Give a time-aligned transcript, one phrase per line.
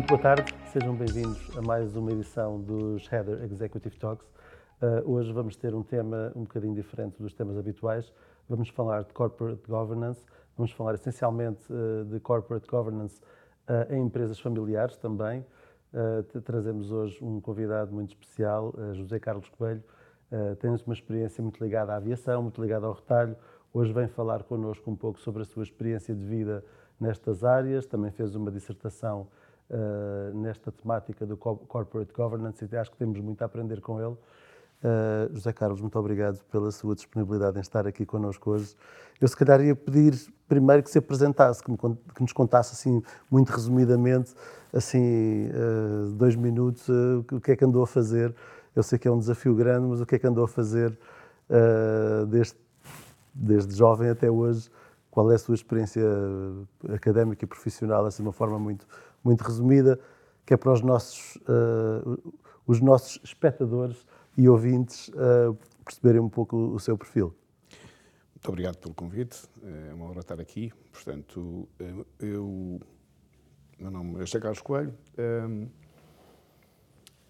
[0.00, 4.26] Muito boa tarde, sejam bem-vindos a mais uma edição dos Header Executive Talks.
[4.80, 8.10] Uh, hoje vamos ter um tema um bocadinho diferente dos temas habituais.
[8.48, 10.24] Vamos falar de corporate governance,
[10.56, 13.20] vamos falar essencialmente uh, de corporate governance
[13.68, 15.44] uh, em empresas familiares também.
[16.46, 19.84] trazemos hoje um convidado muito especial, José Carlos Coelho.
[20.60, 23.36] tem uma experiência muito ligada à aviação, muito ligada ao retalho.
[23.70, 26.64] Hoje vem falar connosco um pouco sobre a sua experiência de vida
[26.98, 27.86] nestas áreas.
[27.86, 29.28] Também fez uma dissertação
[29.70, 34.16] uh, nesta temática do corporate governance e acho que temos muito a aprender com ele.
[34.82, 38.74] Uh, José Carlos, muito obrigado pela sua disponibilidade em estar aqui connosco hoje.
[39.20, 40.14] Eu se calhar ia pedir
[40.48, 44.34] primeiro que se apresentasse, que, me, que nos contasse assim muito resumidamente,
[44.72, 48.34] assim uh, dois minutos, uh, o que é que andou a fazer.
[48.74, 50.96] Eu sei que é um desafio grande, mas o que é que andou a fazer
[52.28, 52.54] desde,
[53.34, 54.70] desde jovem até hoje?
[55.10, 56.00] Qual é a sua experiência
[56.94, 58.86] académica e profissional, assim de uma forma muito
[59.22, 59.98] muito resumida,
[60.44, 62.34] que é para os nossos, uh,
[62.66, 64.04] os nossos espectadores
[64.36, 67.34] e ouvintes uh, perceberem um pouco o, seu perfil.
[68.34, 70.72] Muito obrigado pelo convite, é uma honra estar aqui.
[70.92, 72.80] Portanto, eh, eu.
[73.78, 74.94] Meu nome é José Carlos Coelho.
[75.18, 75.68] Um,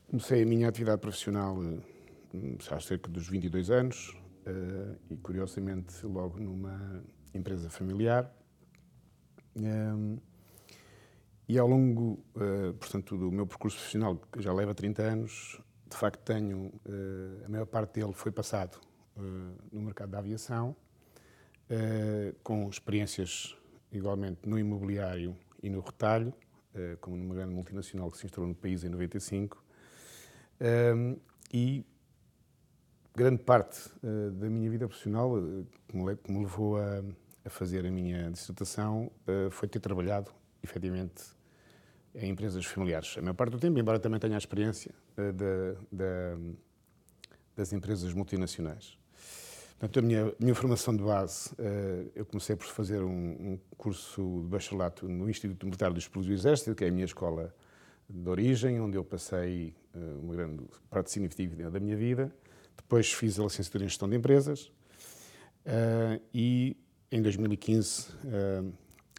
[0.09, 1.57] comecei a minha atividade profissional
[2.71, 7.03] há cerca dos 22 anos uh, e, curiosamente, logo numa
[7.35, 8.33] empresa familiar.
[9.57, 10.19] Um,
[11.51, 15.97] e ao longo, uh, portanto, do meu percurso profissional, que já leva 30 anos, de
[15.97, 18.81] facto tenho, uh, a maior parte dele foi passado
[19.17, 19.21] uh,
[19.73, 20.77] no mercado da aviação,
[22.43, 23.57] com experiências
[23.93, 26.35] igualmente no imobiliário e no retalho,
[27.01, 29.65] como numa grande multinacional que se instalou no país em 95.
[31.55, 31.87] e
[33.15, 33.89] grande parte
[34.33, 35.37] da minha vida profissional,
[35.87, 39.09] que me, levou a fazer a minha dissertação,
[39.53, 40.33] foi ter trabalhado,
[40.65, 41.23] efetivamente,
[42.15, 43.17] em empresas familiares.
[43.19, 46.55] A maior parte do tempo, embora também tenha a experiência de, de,
[47.57, 48.99] das empresas multinacionais.
[49.79, 54.43] Portanto, a minha, minha formação de base, uh, eu comecei por fazer um, um, curso
[54.43, 57.55] de bacharelato no Instituto Militar dos Estudos do Exército, que é a minha escola
[58.07, 62.31] de origem, onde eu passei uh, uma grande parte significativa da minha vida.
[62.77, 64.71] Depois fiz a licenciatura em Gestão de Empresas
[66.35, 66.77] e,
[67.13, 68.09] em 2015,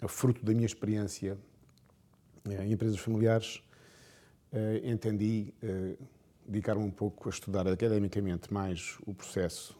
[0.08, 1.51] fruto da minha experiência eh,
[2.46, 3.62] em empresas familiares,
[4.52, 5.96] eh, entendi eh,
[6.46, 9.80] dedicar-me um pouco a estudar academicamente mais o processo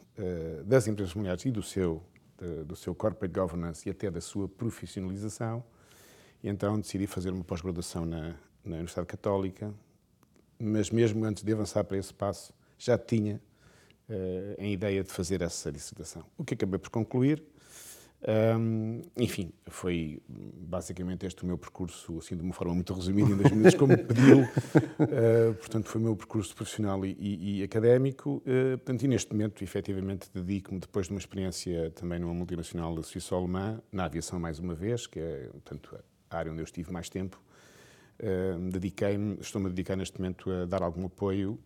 [0.66, 2.02] das empresas familiares e do seu,
[2.66, 5.64] do seu corporate governance e até da sua profissionalização.
[6.42, 9.72] E então decidi fazer uma pós-graduação na, na Universidade Católica,
[10.58, 13.40] mas mesmo antes de avançar para esse passo, já tinha
[14.08, 16.24] uh, a ideia de fazer essa dissertação.
[16.36, 17.42] O que acabei por concluir
[18.24, 23.36] um, enfim, foi basicamente este o meu percurso, assim, de uma forma muito resumida, em
[23.36, 24.42] dois minutos, como pediu.
[24.42, 28.36] Uh, portanto, foi o meu percurso profissional e, e, e académico.
[28.46, 33.82] Uh, portanto, e neste momento, efetivamente, dedico-me, depois de uma experiência também numa multinacional suíço-alemã,
[33.90, 35.98] na aviação mais uma vez, que é, portanto,
[36.30, 37.42] a área onde eu estive mais tempo.
[38.20, 41.58] Uh, dediquei-me, estou-me a dedicar neste momento a dar algum apoio,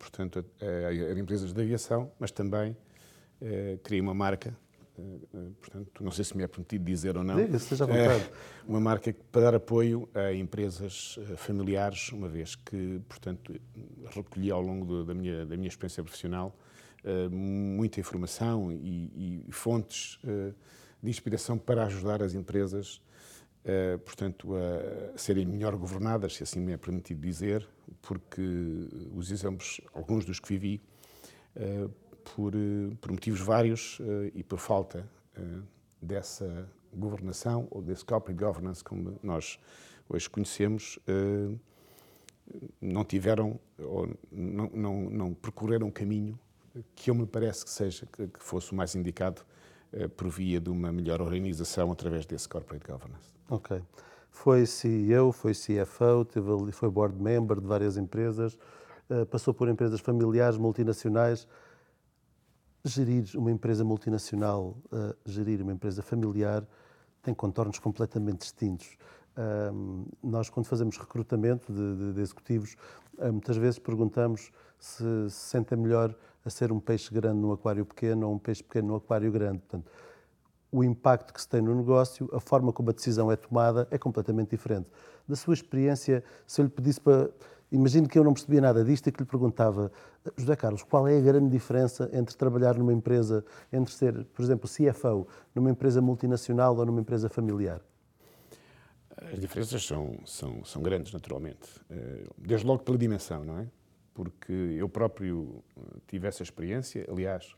[0.00, 2.76] portanto, a, a, a, empresas de aviação, mas também
[3.84, 4.56] criei uma marca
[5.60, 7.36] portanto, não sei se me é permitido dizer ou não.
[7.36, 8.24] Diga, seja à vontade.
[8.24, 8.32] É
[8.66, 13.54] uma marca para dar apoio a empresas eh, familiares, uma vez que, portanto,
[14.14, 16.56] recolhi ao longo da, minha, da minha experiência profissional
[17.30, 20.20] muita informação e, e fontes
[21.02, 23.02] de inspiração para ajudar as empresas,
[24.04, 27.68] portanto, a serem melhor governadas, se assim me é permitido dizer,
[28.00, 28.40] porque
[29.14, 30.80] os exemplos, alguns dos que vivi,
[32.22, 35.06] por, eh, por motivos vários eh, e por falta
[35.36, 35.40] eh,
[36.00, 39.58] dessa governação ou desse corporate governance como nós
[40.08, 40.98] hoje conhecemos,
[42.78, 46.38] não tiveram ou não, não, não percorreram um caminho
[46.94, 49.40] que eu me parece que seja que fosse o mais indicado
[50.18, 53.32] por via de uma melhor organização através desse corporate governance.
[53.48, 53.80] Ok.
[54.30, 58.58] Foi CEO, foi CFO, teve, foi board member de várias empresas,
[59.30, 61.48] passou por empresas familiares, multinacionais
[62.84, 66.66] gerir uma empresa multinacional, uh, gerir uma empresa familiar,
[67.22, 68.96] tem contornos completamente distintos.
[70.22, 72.76] Nós, quando fazemos recrutamento de, de, de executivos,
[73.16, 76.14] uh, muitas vezes perguntamos se se sentem melhor
[76.44, 79.58] a ser um peixe grande num aquário pequeno ou um peixe pequeno num aquário grande.
[79.58, 79.90] Portanto,
[80.72, 83.98] o impacto que se tem no negócio, a forma como a decisão é tomada é
[83.98, 84.88] completamente diferente.
[85.28, 87.30] Da sua experiência, se eu lhe pedisse para
[87.72, 89.90] Imagino que eu não percebia nada disto e que lhe perguntava,
[90.36, 93.42] José Carlos, qual é a grande diferença entre trabalhar numa empresa,
[93.72, 97.80] entre ser, por exemplo, CFO, numa empresa multinacional ou numa empresa familiar?
[99.32, 101.66] As diferenças são, são, são grandes, naturalmente.
[102.36, 103.66] Desde logo pela dimensão, não é?
[104.12, 105.64] Porque eu próprio
[106.06, 107.06] tive essa experiência.
[107.10, 107.56] Aliás,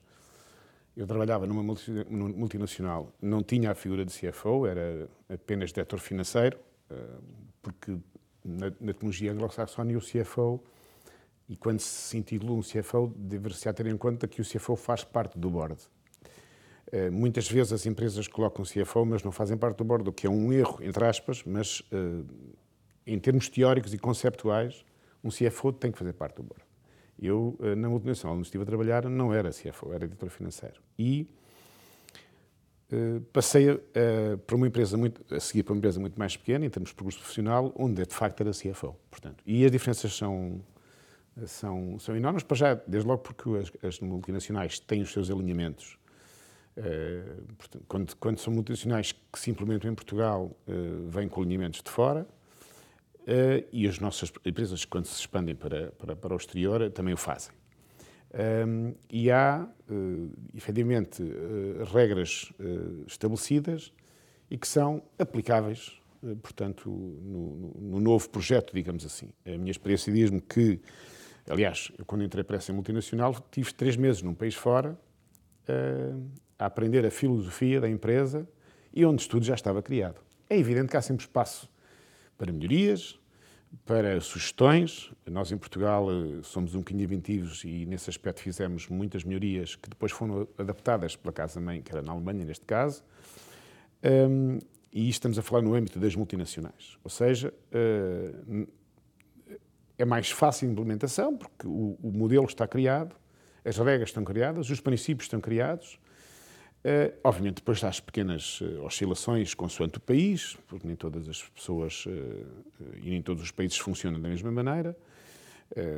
[0.97, 6.57] eu trabalhava numa multinacional, não tinha a figura de CFO, era apenas diretor financeiro,
[7.61, 7.99] porque
[8.45, 10.63] na, na tecnologia anglo-saxónica o CFO,
[11.49, 15.39] e quando se intitula um CFO, deve-se ter em conta que o CFO faz parte
[15.39, 15.77] do board.
[16.93, 20.27] Uh, muitas vezes as empresas colocam CFO, mas não fazem parte do board, o que
[20.27, 22.25] é um erro, entre aspas, mas uh,
[23.07, 24.85] em termos teóricos e conceptuais,
[25.23, 26.65] um CFO tem que fazer parte do board.
[27.21, 30.81] Eu, uh, na multinacional onde estive a trabalhar, não era CFO, era editor financeiro.
[30.99, 31.29] E
[33.33, 36.71] passei a, para uma empresa muito, a seguir para uma empresa muito mais pequena, em
[36.71, 38.97] termos de percurso profissional, onde de facto era CFO.
[39.11, 40.61] Portanto, e as diferenças são,
[41.47, 45.99] são, são enormes, para já, desde logo porque as, as multinacionais têm os seus alinhamentos.
[46.77, 51.81] Uh, portanto, quando, quando, são multinacionais que se implementam em Portugal, uh, vêm com alinhamentos
[51.83, 52.27] de fora,
[53.21, 57.17] uh, e as nossas empresas, quando se expandem para, para, para o exterior, também o
[57.17, 57.55] fazem.
[59.11, 63.93] E há, uh, efetivamente, uh, regras uh, estabelecidas
[64.51, 66.01] e que são aplicáveis,
[66.43, 69.31] portanto, no, no, novo projeto, digamos assim.
[69.47, 70.81] A minha experiência diz-me que,
[71.49, 74.99] aliás, eu quando entrei para essa multinacional, tive três meses num país fora
[76.59, 78.49] a aprender a filosofia da empresa
[78.93, 80.21] e onde tudo já estava criado.
[80.49, 81.69] É evidente que há sempre espaço
[82.39, 83.19] para melhorias,
[83.85, 85.11] para sugestões.
[85.27, 89.89] Nós, em Portugal, eh, somos um bocadinho inventivos e, nesse aspecto, fizemos muitas melhorias que
[89.89, 93.03] depois foram adaptadas pela Casa-Mãe, que era na Alemanha, neste caso.
[94.03, 94.59] Um,
[94.93, 96.99] e estamos a falar no âmbito das multinacionais.
[97.03, 98.69] Ou seja, uh,
[99.99, 103.17] é mais fácil a implementação, porque o, o modelo está criado,
[103.65, 105.99] as regras estão criadas, os princípios estão criados,
[106.85, 111.43] Uh, obviamente, depois há as pequenas uh, oscilações consoante o país, porque nem todas as
[111.43, 112.11] pessoas uh,
[113.03, 114.95] e nem todos os países funcionam da mesma maneira.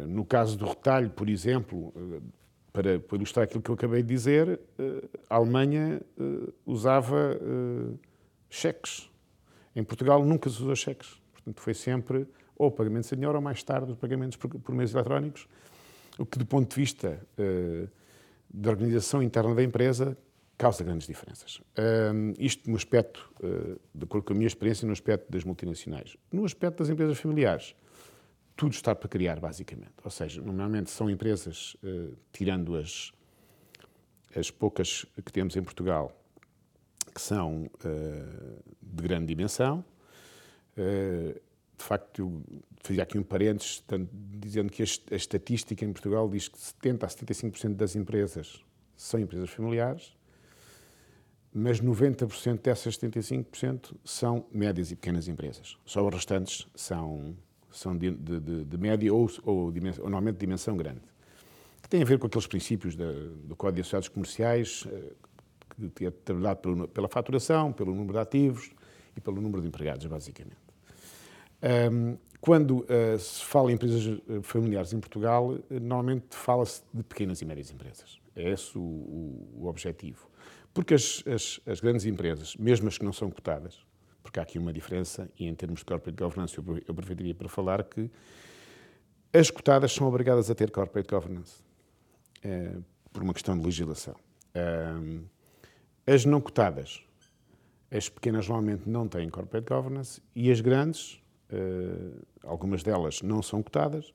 [0.08, 1.92] no caso do retalho, por exemplo,
[2.72, 4.60] para, para, ilustrar aquilo que eu acabei de dizer,
[5.28, 6.00] a Alemanha
[6.64, 7.36] usava
[8.48, 9.10] cheques.
[9.74, 11.20] Em Portugal nunca se usou cheques.
[11.32, 14.94] Portanto, foi sempre ou pagamentos a dinheiro ou mais tarde os pagamentos por, por meios
[14.94, 15.48] eletrónicos,
[16.16, 17.20] o que, do ponto de vista
[18.48, 20.16] da organização interna da empresa,
[20.56, 21.60] causa grandes diferenças.
[21.78, 26.16] Um, isto no aspecto, uh, de acordo com a minha experiência, no aspecto das multinacionais.
[26.32, 27.74] No aspecto das empresas familiares,
[28.56, 29.92] tudo está para criar, basicamente.
[30.02, 33.12] Ou seja, normalmente são empresas, uh, tirando as,
[34.34, 36.10] as poucas que temos em Portugal,
[37.14, 39.84] que são uh, de grande dimensão.
[40.74, 42.42] de facto, eu
[42.82, 47.06] fazia aqui um parênteses, dizendo que a, a estatística em Portugal diz que 70% a
[47.06, 48.64] 75% das empresas
[48.96, 50.15] são empresas familiares
[51.58, 55.78] mas 90% dessas 75% são médias e pequenas empresas.
[55.86, 57.34] Só os restantes são,
[57.70, 61.00] são de, de, de média ou, ou, dimensão, ou, normalmente de dimensão grande.
[61.80, 63.10] Que tem a ver com aqueles princípios da,
[63.44, 68.18] do Código de Associados Comerciais, eh, que é trabalhado pelo, pela faturação, pelo número de
[68.18, 68.70] ativos
[69.16, 70.58] e pelo número de empregados, basicamente.
[71.90, 77.40] Um, quando uh, se fala em empresas eh, familiares em Portugal, normalmente fala-se de pequenas
[77.40, 78.20] e médias empresas.
[78.36, 80.28] É esse o, o, o objetivo.
[80.76, 83.78] Porque as, as, as, grandes empresas, mesmo as que não são cotadas,
[84.22, 87.82] porque há aqui uma diferença, e em termos de corporate governance eu, aproveitaria para falar
[87.82, 88.10] que
[89.32, 91.62] as cotadas são obrigadas a ter corporate governance,
[92.44, 92.76] é,
[93.10, 94.16] por uma questão de legislação.
[94.52, 97.02] É, as não cotadas,
[97.90, 101.56] as pequenas normalmente não têm corporate governance, e as grandes, é,
[102.44, 104.12] algumas delas não são cotadas,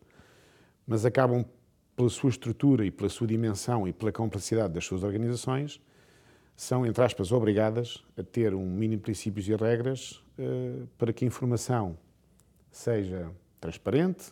[0.86, 1.44] mas acabam
[1.96, 5.82] pela sua estrutura e pela sua dimensão e pela complexidade das suas organizações,
[6.62, 11.26] são, entre aspas, obrigadas a ter um mínimo de princípios e regras uh, para que
[11.26, 11.98] a informação
[12.70, 14.32] seja transparente,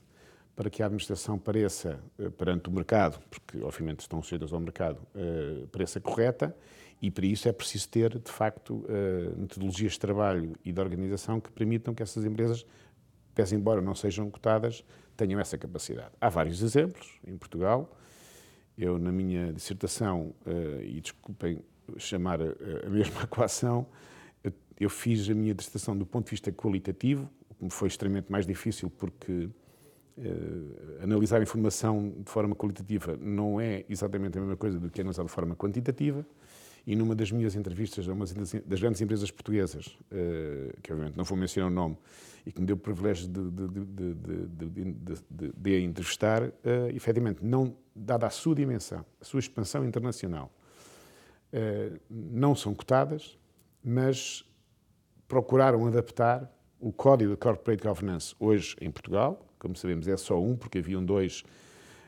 [0.55, 5.00] para que a administração pareça, uh, perante o mercado, porque obviamente estão sujeitas ao mercado,
[5.15, 6.55] uh, pareça correta,
[7.01, 8.86] e para isso é preciso ter, de facto,
[9.38, 12.63] metodologias de trabalho e de organização que permitam que essas empresas,
[13.33, 14.83] pese embora não sejam cotadas,
[15.17, 16.12] tenham essa capacidade.
[16.19, 17.89] Há vários exemplos em Portugal.
[18.77, 20.36] Eu, na minha dissertação,
[20.83, 21.63] e desculpem
[21.98, 23.86] chamar a, mesma equação,
[24.79, 28.31] eu, fiz a minha dissertação do ponto de vista qualitativo, o que me foi extremamente
[28.31, 29.50] mais difícil porque
[30.17, 35.01] uh, analisar a informação de forma qualitativa não é exatamente a mesma coisa do que
[35.01, 36.25] analisar de forma quantitativa.
[36.88, 41.25] E numa das minhas entrevistas a uma das grandes empresas portuguesas, uh, que obviamente não
[41.25, 41.98] vou mencionar o nome,
[42.46, 44.13] e que me deu o privilégio de, de,
[45.29, 46.51] de, de entrevistar, uh,
[46.96, 50.58] efetivamente, não, dada a sua dimensão, a sua expansão internacional, eh,
[52.10, 53.38] não são cotadas,
[53.84, 54.46] mas
[55.27, 60.56] procuraram adaptar o Código de Corporate Governance, hoje em Portugal, como sabemos, é só um,
[60.56, 61.44] porque haviam dois,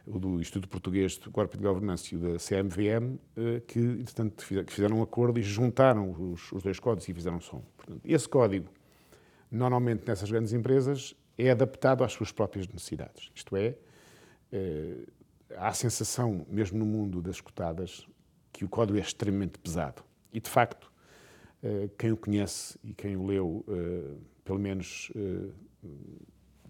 [0.08, 5.00] o do Instituto Português de Corporate Governance e o da CMVM, eh, que, entretanto, fizeram
[5.00, 7.64] um acordo e juntaram os, os dois códigos e fizeram só um.
[7.76, 8.70] Portanto, esse código,
[9.52, 13.30] normalmente nessas grandes empresas, é adaptado às suas próprias necessidades.
[13.36, 13.76] Isto é,
[14.52, 15.06] eh,
[15.58, 18.08] há a sensação, mesmo no mundo das cotadas,
[18.52, 20.04] que o código é extremamente pesado.
[20.34, 20.92] E, de facto,
[21.64, 23.66] eh, quem o conhece e quem o leu,
[24.44, 25.12] pelo menos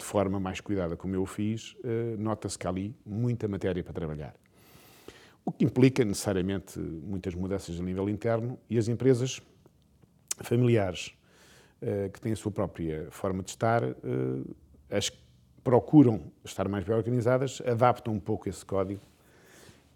[0.01, 3.83] de forma mais cuidada, como eu o fiz, eh, nota-se que há ali muita matéria
[3.83, 4.33] para trabalhar.
[5.45, 9.41] O que implica necessariamente muitas mudanças a nível interno e as empresas
[10.41, 11.13] familiares
[11.81, 13.95] eh, que têm a sua própria forma de estar, eh,
[14.89, 15.19] as que
[15.63, 19.01] procuram estar mais bem organizadas, adaptam um pouco esse código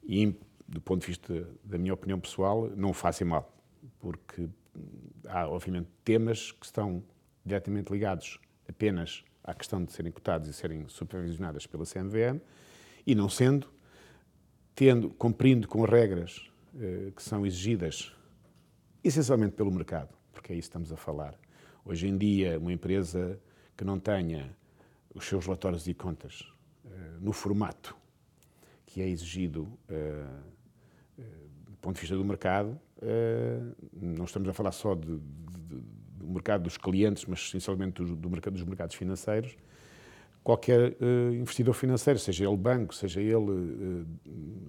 [0.03, 0.35] e,
[0.67, 3.53] do ponto de vista da minha opinião pessoal, não o fazem mal,
[4.00, 4.50] porque
[5.25, 7.03] há, obviamente, temas que estão
[7.45, 12.41] diretamente ligados apenas à questão de serem cotados e serem supervisionadas pela CMVM,
[13.05, 13.67] e não sendo,
[14.74, 18.12] tendo, cumprindo com regras eh, que são exigidas
[19.03, 21.39] essencialmente pelo mercado, porque é isso que estamos a falar.
[21.86, 23.39] Hoje em dia, uma empresa
[23.77, 24.51] que não tenha
[25.13, 26.51] os seus relatórios de contas
[26.84, 26.89] eh,
[27.22, 27.95] no formato
[28.95, 30.25] que é exigido eh,
[31.85, 33.59] ponto de vista do mercado, eh,
[33.93, 35.81] não estamos a falar só de, de,
[36.17, 39.55] do mercado dos clientes, mas essencialmente do, do mercado, dos mercados financeiros,
[40.43, 44.05] qualquer uh, investidor financeiro, seja ele banco, seja ele uh,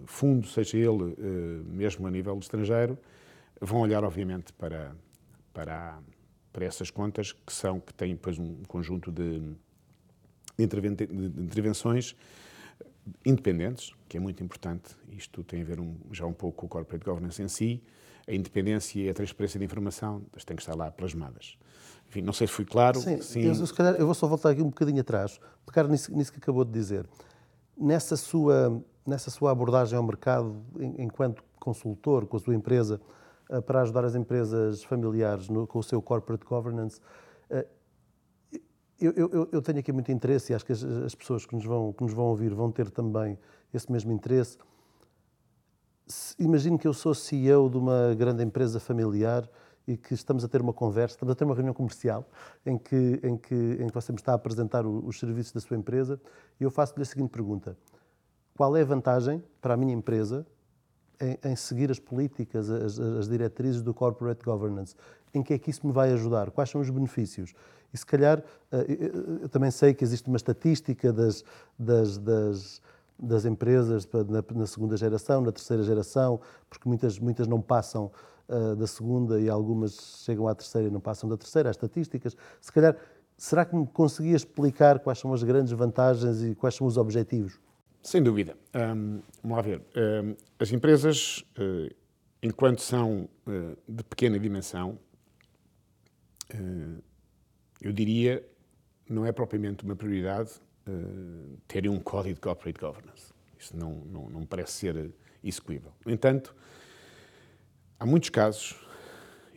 [0.06, 2.99] fundo, seja ele uh, mesmo a nível estrangeiro,
[3.61, 4.92] vão olhar obviamente para,
[5.52, 5.99] para,
[6.52, 9.40] para essas contas que são que têm depois um conjunto de,
[10.58, 12.14] de, de intervenções
[13.25, 14.97] independentes, que é muito importante.
[15.11, 17.83] Isto tem a ver um, já um pouco com o corporate governance em si,
[18.29, 21.57] a independência e a transparência da informação têm que estar lá plasmadas.
[22.09, 23.01] Enfim, não sei se fui claro.
[23.01, 23.43] Sim, sim.
[23.43, 26.39] Eu, se calhar, eu vou só voltar aqui um bocadinho atrás, pegar nisso, nisso que
[26.39, 27.07] acabou de dizer.
[27.77, 30.57] Nessa sua, nessa sua abordagem ao mercado,
[30.99, 33.01] enquanto consultor com a sua empresa,
[33.51, 37.01] eh, para ajudar as empresas familiares no, com o seu corporate governance,
[37.51, 37.67] eh,
[39.00, 41.65] eu, eu, eu, tenho aqui muito interesse e acho que as, as pessoas que nos,
[41.65, 43.38] vão, que nos vão ouvir vão ter também
[43.73, 44.57] esse mesmo interesse
[46.38, 49.49] imagino que eu sou CEO de uma grande empresa familiar
[49.87, 52.29] e que estamos a ter uma conversa, estamos a ter uma reunião comercial
[52.65, 55.76] em que, em que, em que você me está a apresentar os serviços da sua
[55.76, 56.21] empresa
[56.61, 57.76] e eu faço-lhe a seguinte pergunta.
[58.57, 60.47] Qual é a vantagem para a minha empresa
[61.21, 64.95] em, em seguir as políticas, as, as, diretrizes do corporate governance?
[65.37, 66.50] Em que é que isso me vai ajudar?
[66.50, 67.52] Quais são os benefícios?
[67.93, 68.87] E se calhar, eh,
[69.43, 71.45] eu também sei que existe uma estatística das,
[71.78, 72.81] das, das
[73.19, 78.11] das empresas na, na, segunda geração, na terceira geração, porque muitas, muitas não passam
[78.49, 82.37] uh, da segunda e algumas chegam à terceira e não passam da terceira, há estatísticas.
[82.61, 82.97] Se calhar,
[83.37, 87.59] será que me conseguia explicar quais são as grandes vantagens e quais são os objetivos?
[88.02, 88.57] Sem dúvida.
[88.75, 89.83] Um, vamos lá ver.
[89.97, 91.93] Um, as empresas, uh,
[92.43, 94.99] enquanto são uh, de pequena dimensão,
[97.81, 98.47] eu diria,
[99.09, 100.53] não é propriamente uma prioridade
[100.87, 103.33] uh, terem um código de corporate governance.
[103.59, 105.11] Isso não, não, não parece ser
[105.43, 105.93] execuível.
[106.05, 106.55] No entanto,
[107.99, 108.76] há muitos casos,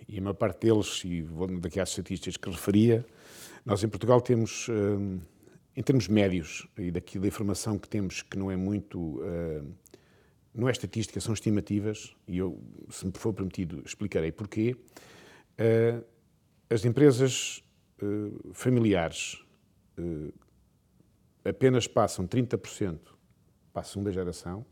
[0.08, 3.05] e a maior parte deles, e vou daqui às estatísticas que referia,
[3.65, 5.22] nós em Portugal temos, uh,
[5.75, 9.22] em termos médios, e daqui da informação que temos, que não é muito.
[10.51, 14.75] Não é estatística, são estimativas, e eu, se me for permitido, explicarei porquê.
[16.69, 17.63] As empresas
[18.53, 19.43] familiares
[21.43, 22.99] apenas passam 30%
[23.73, 24.65] para a segunda geração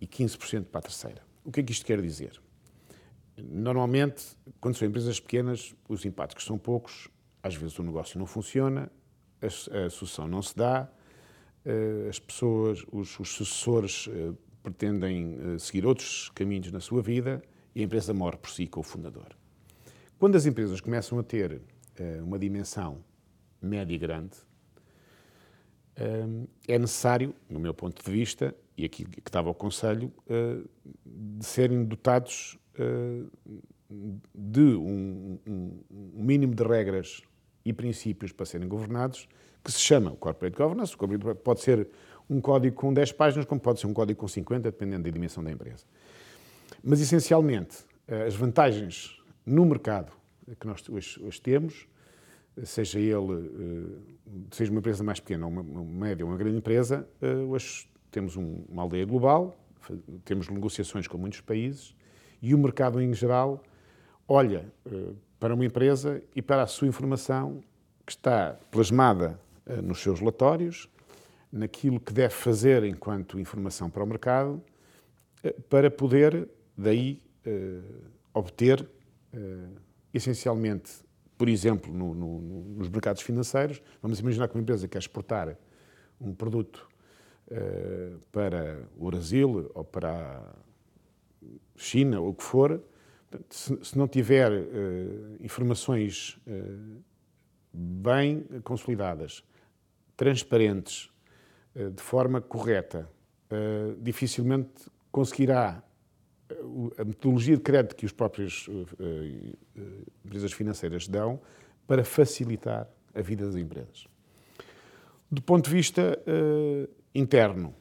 [0.00, 1.22] e 15% para a terceira.
[1.44, 2.40] O que é que isto quer dizer?
[3.36, 7.08] Normalmente, quando são empresas pequenas, os impactos são poucos,
[7.42, 8.90] às vezes o negócio não funciona,
[9.42, 10.88] a, sucessão não se dá,
[11.64, 14.08] eh, as pessoas, os, os sucessores
[14.62, 17.42] pretendem seguir outros caminhos na sua vida
[17.74, 19.36] e a empresa morre por si com o fundador.
[20.18, 21.60] Quando as empresas começam a ter
[22.22, 23.04] uma dimensão
[23.60, 24.36] média e grande,
[26.66, 30.62] é necessário, no meu ponto de vista, e aqui que estava o Conselho, ah,
[31.04, 32.58] de serem dotados
[34.34, 35.80] de um, um,
[36.14, 37.22] mínimo de regras
[37.64, 39.28] e princípios para serem governados,
[39.62, 40.94] que se chama Corporate Governance.
[41.42, 41.88] Pode ser
[42.28, 45.42] um código com 10 páginas, como pode ser um código com 50, dependendo da dimensão
[45.42, 45.84] da empresa.
[46.82, 47.78] Mas, essencialmente,
[48.26, 50.12] as vantagens no mercado
[50.58, 51.86] que nós hoje, hoje temos
[52.62, 57.08] seja ele, eh, seja uma empresa mais pequena, uma, uma média ou uma grande empresa,
[57.20, 59.56] eh, hoje temos uma aldeia global,
[60.24, 61.94] temos negociações com muitos países
[62.40, 63.62] e o mercado em geral
[64.28, 67.62] olha eh, para uma empresa e para a sua informação
[68.06, 69.40] que está plasmada
[69.82, 70.90] nos seus relatórios,
[71.50, 74.62] naquilo que deve fazer enquanto informação para o mercado,
[75.70, 76.46] para poder,
[76.76, 77.22] daí,
[78.34, 78.86] obter,
[80.12, 80.90] essencialmente,
[81.36, 82.40] por exemplo, no, no,
[82.76, 85.56] nos mercados financeiros, vamos imaginar que uma empresa quer exportar
[86.20, 86.88] um produto
[88.32, 90.54] para o Brasil ou para a
[91.76, 92.82] China ou o que for,
[93.50, 96.38] se, não tiver uh, informações
[97.72, 99.44] bem consolidadas,
[100.16, 101.10] transparentes,
[101.74, 103.10] de forma correta,
[104.00, 105.82] dificilmente conseguirá
[106.98, 108.68] a metodologia de crédito que os próprios
[110.24, 111.40] empresas financeiras dão
[111.86, 114.06] para facilitar a vida das empresas.
[115.30, 116.18] Do ponto de vista
[117.14, 117.74] interno,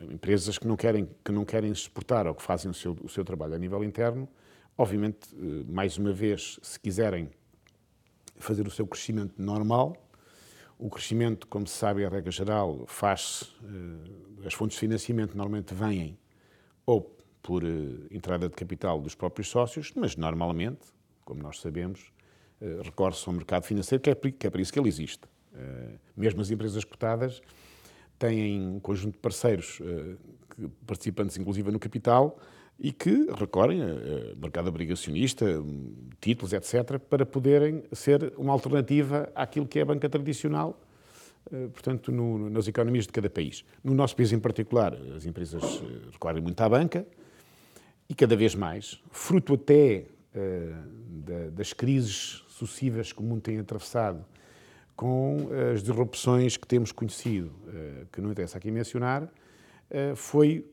[0.00, 3.24] empresas que não querem que não querem exportar ou que fazem o seu, o seu
[3.24, 4.28] trabalho a nível interno,
[4.76, 7.30] Obviamente, eh, mais uma vez, se quiserem
[8.36, 9.96] fazer o seu crescimento normal,
[10.76, 15.72] o crescimento, como se sabe, a regra geral, faz-se, eh, as fontes de financiamento normalmente
[15.72, 16.18] vêm
[16.84, 17.68] ou por eh,
[18.10, 20.86] entrada de capital dos próprios sócios, mas normalmente,
[21.24, 22.12] como nós sabemos,
[22.82, 25.28] recorre-se ao mercado financeiro, que é, que é para isso que ele existe.
[26.16, 27.42] Mesmo as empresas cotadas
[28.18, 29.82] têm um conjunto de parceiros,
[30.86, 32.38] participantes inclusive no capital,
[32.78, 35.46] e que recorrem a, mercado obrigacionista,
[36.20, 40.80] títulos, etc., para poderem ser uma alternativa àquilo que é a banca tradicional,
[41.52, 43.64] eh, portanto, no, nas economias de cada país.
[43.82, 47.06] No nosso país em particular, as empresas eh, recorrem muito à banca
[48.08, 54.24] e cada vez mais, fruto até uh, das crises sucessivas que o mundo tem atravessado,
[54.94, 60.70] com as disrupções que temos conhecido, uh, que não interessa aqui mencionar, uh, foi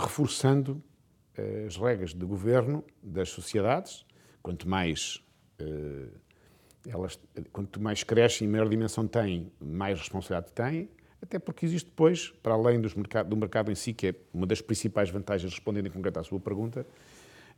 [0.00, 0.82] reforçando
[1.66, 4.06] as regras de governo das sociedades,
[4.40, 5.20] quanto mais
[6.88, 7.18] elas,
[7.50, 10.88] quanto mais crescem e maior dimensão têm, mais responsabilidade têm,
[11.24, 15.08] até porque existe depois, para além do mercado em si, que é uma das principais
[15.08, 16.86] vantagens, respondendo em concreto à sua pergunta,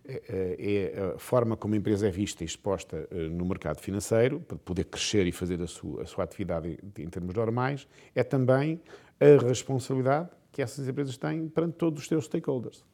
[0.08, 3.80] é, é, é a forma como a empresa é vista e exposta eh, no mercado
[3.80, 8.22] financeiro, para poder crescer e fazer a sua, a sua atividade em termos normais, é
[8.22, 8.80] também
[9.18, 12.84] a responsabilidade que essas empresas têm perante todos os seus stakeholders.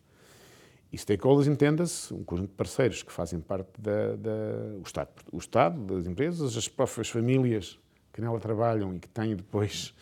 [0.90, 5.38] E stakeholders entenda-se um conjunto de parceiros que fazem parte da, da o, Estado, o
[5.38, 7.78] Estado, das empresas, as próprias famílias
[8.10, 9.94] que nela trabalham e que têm depois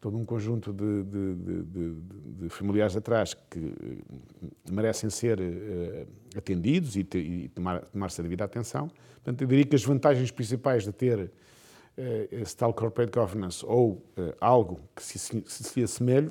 [0.00, 1.34] todo um conjunto de, de,
[1.64, 1.94] de,
[2.42, 8.22] de familiares atrás que eh, merecem ser uh, atendidos e, te, e tomar, tomar-se a
[8.22, 8.88] devida atenção.
[9.16, 11.30] Portanto, eu diria que as vantagens principais de ter uh,
[12.30, 14.02] esse tal corporate governance ou
[14.40, 16.30] algo que se, se, se assemelhe,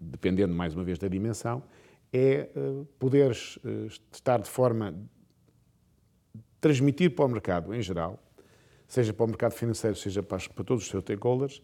[0.00, 1.62] dependendo mais uma vez da dimensão,
[2.12, 2.48] é
[2.98, 3.56] poderes
[4.10, 4.92] estar de forma
[6.60, 8.18] transmitir para o mercado em geral,
[8.88, 11.62] seja para o mercado financeiro, seja para, para todos os seus stakeholders,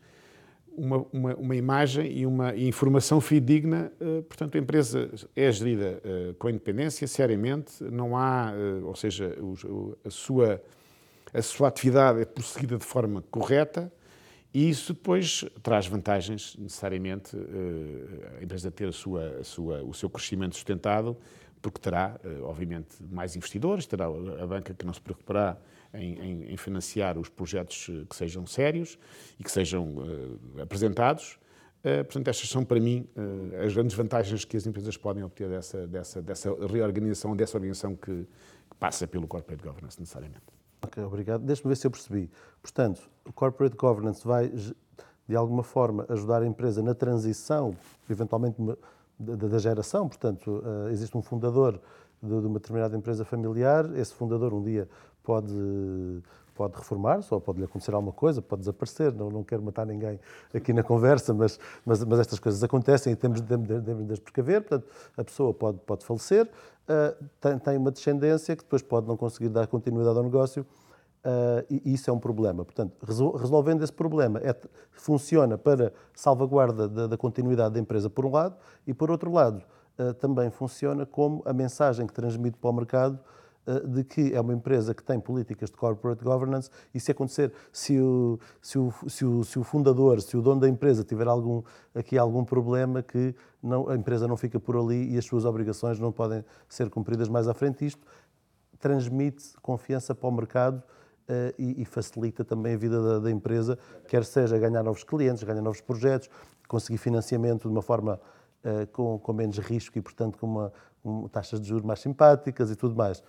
[0.77, 3.93] uma, uma, uma imagem e uma informação fidedigna.
[4.01, 9.37] Uh, portanto, a empresa é gerida uh, com independência, seriamente, não há, uh, ou seja,
[10.05, 10.63] a, sua,
[11.33, 13.93] a sua atividade é prosseguida de forma correta
[14.57, 19.93] e isso depois traz vantagens, necessariamente, eh, a empresa ter a sua, a sua, o
[19.93, 21.15] seu crescimento sustentado,
[21.61, 25.59] porque terá, eh, obviamente, mais investidores, terá a banca que não se preocupará
[25.97, 28.99] em, em, em financiar os projetos eh, que sejam sérios
[29.39, 31.39] e que sejam uh, apresentados.
[31.81, 35.49] Uh, portanto, estas são, para mim, uh, as grandes vantagens que as empresas podem obter
[35.49, 38.27] dessa, dessa, dessa reorganização, dessa organização que,
[38.71, 40.43] que passa pelo corporate governance, necessariamente.
[40.83, 41.43] Ok, obrigado.
[41.45, 42.31] Deixa-me ver se eu percebi.
[42.61, 47.75] Portanto, o corporate governance vai, de alguma forma, ajudar a empresa na transição,
[48.09, 48.57] eventualmente,
[49.19, 50.09] da, geração.
[50.09, 51.81] Portanto, existe um fundador
[52.23, 54.89] de, uma determinada empresa familiar, esse fundador um dia
[55.27, 56.23] pode,
[56.55, 59.13] pode reformar-se ou pode lhe acontecer alguma coisa, pode desaparecer.
[59.13, 60.21] Não, não quero matar ninguém
[60.55, 64.63] aqui na conversa, mas, mas, mas estas coisas acontecem e temos, de, de as precaver.
[64.63, 64.87] Portanto,
[65.17, 69.49] a pessoa pode, pode falecer, uh, tem, tem uma descendência que depois pode não conseguir
[69.49, 70.65] dar continuidade ao negócio
[71.27, 72.65] Uh, e isso é um problema.
[72.65, 72.93] Portanto,
[73.37, 74.55] resolvendo esse problema, é,
[74.93, 78.55] funciona para salvaguarda da, da, continuidade da empresa, por um lado,
[78.87, 79.61] e por outro lado,
[79.99, 83.19] uh, também funciona como a mensagem que transmite para o mercado
[83.89, 87.99] de que é uma empresa que tem políticas de corporate governance e se acontecer, se
[87.99, 91.63] o, se o, se o, se o fundador, se o dono da empresa tiver algum,
[91.95, 95.99] aqui algum problema, que não, a empresa não fica por ali e as suas obrigações
[95.99, 97.85] não podem ser cumpridas mais à frente.
[97.85, 98.07] Isto
[98.79, 100.83] transmite confiança para o mercado
[101.27, 103.77] Uh, e, e, facilita também a vida da, da, empresa,
[104.07, 106.31] quer seja ganhar novos clientes, ganhar novos projetos,
[106.69, 108.21] conseguir financiamento de uma forma
[108.63, 110.73] uh, com, com, menos risco e, portanto, com uma,
[111.05, 113.25] um, taxas de juros mais simpáticas e tudo mais.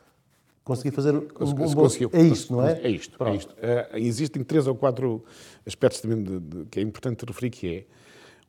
[0.67, 1.21] Consegui fazer um
[1.53, 1.73] bom...
[1.73, 2.09] Conseguiu.
[2.11, 2.81] É isto, não é?
[2.81, 3.23] É isto.
[3.23, 3.53] É isto.
[3.53, 5.23] Uh, existem três ou quatro
[5.65, 7.85] aspectos também de, de, que é importante referir, que é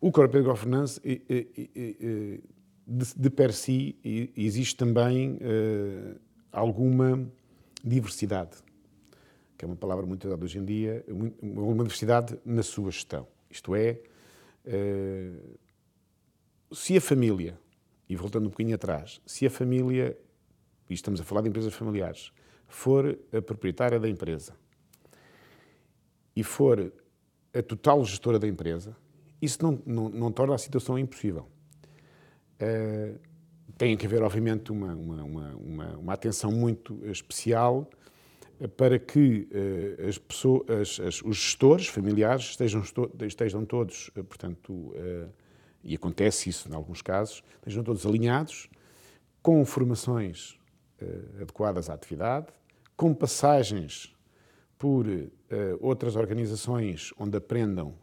[0.01, 2.41] o Corporate Governance, e, e, e,
[2.87, 3.97] de, de per si,
[4.37, 6.19] existe também uh,
[6.51, 7.31] alguma
[7.85, 8.57] diversidade,
[9.57, 11.05] que é uma palavra muito usada hoje em dia,
[11.43, 13.27] alguma diversidade na sua gestão.
[13.51, 14.01] Isto é,
[14.67, 15.59] uh,
[16.75, 17.59] se a família,
[18.09, 20.17] e voltando um bocadinho atrás, se a família,
[20.89, 22.33] e estamos a falar de empresas familiares,
[22.67, 24.55] for a proprietária da empresa
[26.37, 26.93] e for
[27.53, 28.97] a total gestora da empresa,
[29.41, 31.47] isso não, não, não torna a situação impossível.
[32.61, 33.19] Uh,
[33.77, 37.89] tem que haver, obviamente, uma, uma, uma, uma, atenção muito especial
[38.77, 42.83] para que uh, as pessoas, as, os gestores familiares estejam,
[43.27, 44.93] estejam todos, uh, portanto,
[45.83, 48.69] e acontece isso em alguns casos, estejam todos alinhados,
[49.41, 50.59] com formações
[51.41, 52.47] adequadas à atividade,
[52.97, 54.15] com passagens
[54.77, 55.07] por
[55.81, 57.95] outras organizações onde aprendam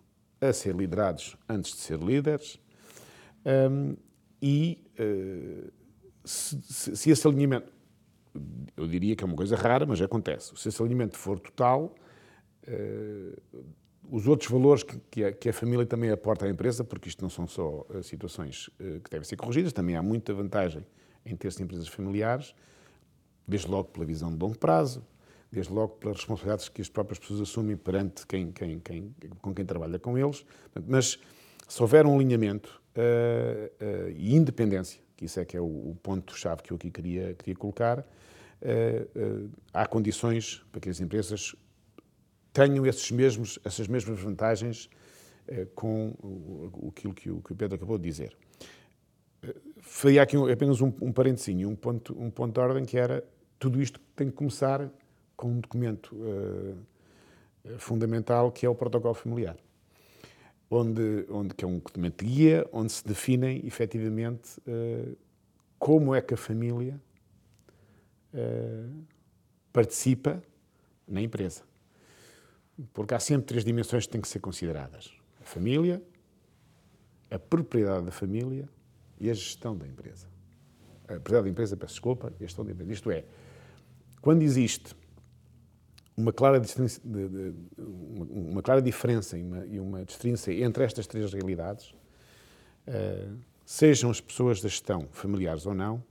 [0.41, 2.59] a ser liderados antes de ser líderes.
[3.45, 3.95] Um,
[4.41, 5.71] e uh,
[6.23, 7.71] se, se, se, esse alinhamento,
[8.75, 11.95] eu diria que é uma coisa rara, mas acontece, se esse alinhamento for total,
[14.09, 17.85] os outros valores que, a, família também aporta à empresa, porque isto não são só
[18.01, 18.69] situações
[19.03, 20.85] que devem ser corrigidas, também há muita vantagem
[21.23, 22.55] em ter-se empresas familiares,
[23.47, 25.05] desde logo pela visão de longo prazo,
[25.51, 29.65] desde logo pelas responsabilidades que as próprias pessoas assumem perante quem, quem, quem, com quem
[29.65, 30.45] trabalha com eles.
[30.87, 31.19] Mas
[31.67, 35.97] se houver um alinhamento uh, uh, e independência, que isso é que é o, o
[36.01, 41.55] ponto-chave que eu aqui queria, queria colocar, uh, há condições para que as empresas
[42.51, 44.89] tenham esses mesmos, essas mesmas vantagens
[45.75, 48.35] com o, aquilo que o, que o Pedro acabou de dizer.
[49.79, 53.23] Faria aqui apenas um, um parentezinho, um ponto, um ponto de ordem que era
[53.65, 54.91] tudo isto tem que começar
[55.35, 56.77] com um documento uh,
[57.79, 59.57] fundamental que é o protocolo familiar,
[60.69, 65.17] onde, onde que é um documento de guia onde se definem efetivamente uh,
[65.79, 67.01] como é que a família
[68.35, 69.03] uh,
[69.73, 70.43] participa
[71.07, 71.63] na empresa.
[72.93, 76.03] Porque há sempre três dimensões que têm que ser consideradas: a família,
[77.31, 78.69] a propriedade da família
[79.19, 80.27] e a gestão da empresa.
[81.05, 82.93] A propriedade da empresa, peço desculpa, a gestão da empresa.
[82.93, 83.25] Isto é,
[84.25, 84.95] quando existe
[86.17, 86.59] uma clara,
[88.27, 91.93] uma clara diferença e uma, e uma distinção entre estas três realidades,
[92.87, 96.03] uh, sejam as pessoas da gestão familiares ou não,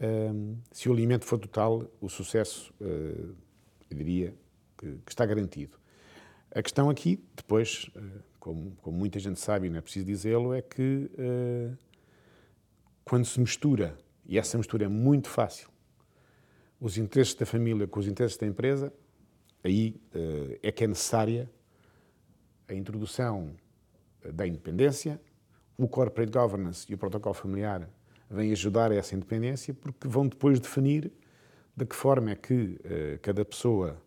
[0.00, 3.34] uh, se o alimento for total, o sucesso, uh,
[3.90, 4.34] eu diria,
[4.78, 5.76] que, que, está garantido.
[6.50, 7.90] A questão aqui, depois,
[8.40, 11.10] como, como, muita gente sabe, e não é preciso dizê-lo, é que
[13.04, 13.94] quando se mistura,
[14.24, 15.68] e essa mistura é muito fácil,
[16.86, 18.92] os interesses da família com os interesses da empresa,
[19.64, 21.50] aí uh, é que é necessária
[22.68, 23.56] a introdução
[24.32, 25.20] da independência,
[25.76, 27.88] o corporate governance e o protocolo familiar
[28.30, 31.12] vêm ajudar a essa independência porque vão depois definir
[31.76, 34.00] de que forma é que uh, cada pessoa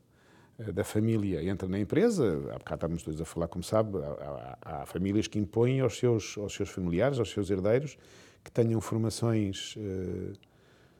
[0.73, 2.25] da família entra na empresa.
[2.51, 5.97] Há bocado estávamos todos a falar, como sabe, há, há, há, famílias que impõem aos
[5.97, 7.97] seus, aos seus familiares, aos seus herdeiros,
[8.43, 9.77] que tenham formações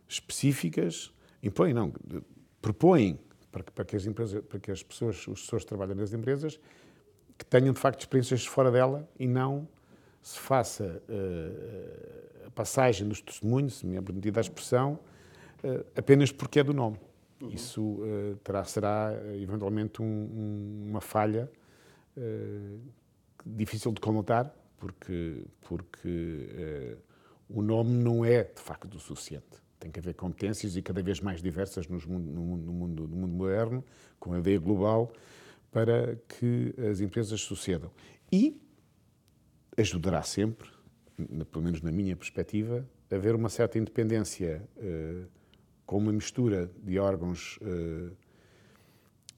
[0.08, 1.94] específicas, impõem, não,
[2.62, 3.20] propõem
[3.52, 6.14] para que, para que as empresas, para que as pessoas, os pessoas que trabalham nas
[6.14, 6.60] empresas,
[7.38, 9.68] que tenham de facto experiências fora dela e não
[10.22, 15.00] se faça uh, a passagem dos testemunhos, se me é permitida a expressão,
[15.64, 17.00] uh, apenas porque é do nome.
[17.42, 17.50] Uhum.
[17.50, 21.50] Isso uh, terá, será eventualmente um, um, uma falha
[23.46, 26.98] difícil de conotar, porque, porque
[27.48, 29.69] o nome não é de facto o suficiente.
[29.80, 33.08] Tem que haver competências e cada vez mais diversas no mundo, no mundo, no mundo,
[33.08, 33.84] no mundo moderno,
[34.20, 35.14] com a ideia global,
[35.72, 37.90] para que as empresas sucedam.
[38.32, 38.62] E
[39.78, 40.70] ajudará sempre,
[41.52, 45.26] pelo menos na minha perspectiva, a haver uma certa independência uh,
[45.86, 48.12] com uma mistura de órgãos uh,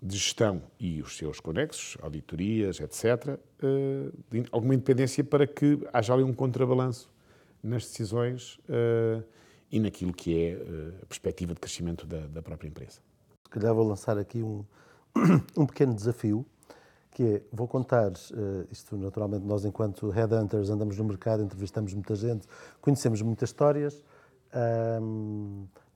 [0.02, 3.40] de gestão e os seus conexos, auditorias, etc.,
[4.32, 7.14] de alguma independência para que haja ali um contrabalanço
[7.62, 8.60] nas decisões
[9.72, 13.00] e naquilo que é eh, a perspectiva de crescimento da, da própria empresa.
[13.44, 14.66] Se calhar vou lançar aqui um,
[15.56, 16.46] um pequeno desafio,
[17.12, 22.16] que é, vou contar, uh, isto naturalmente nós enquanto headhunters andamos no mercado, entrevistamos muita
[22.16, 22.48] gente,
[22.80, 24.02] conhecemos muitas histórias.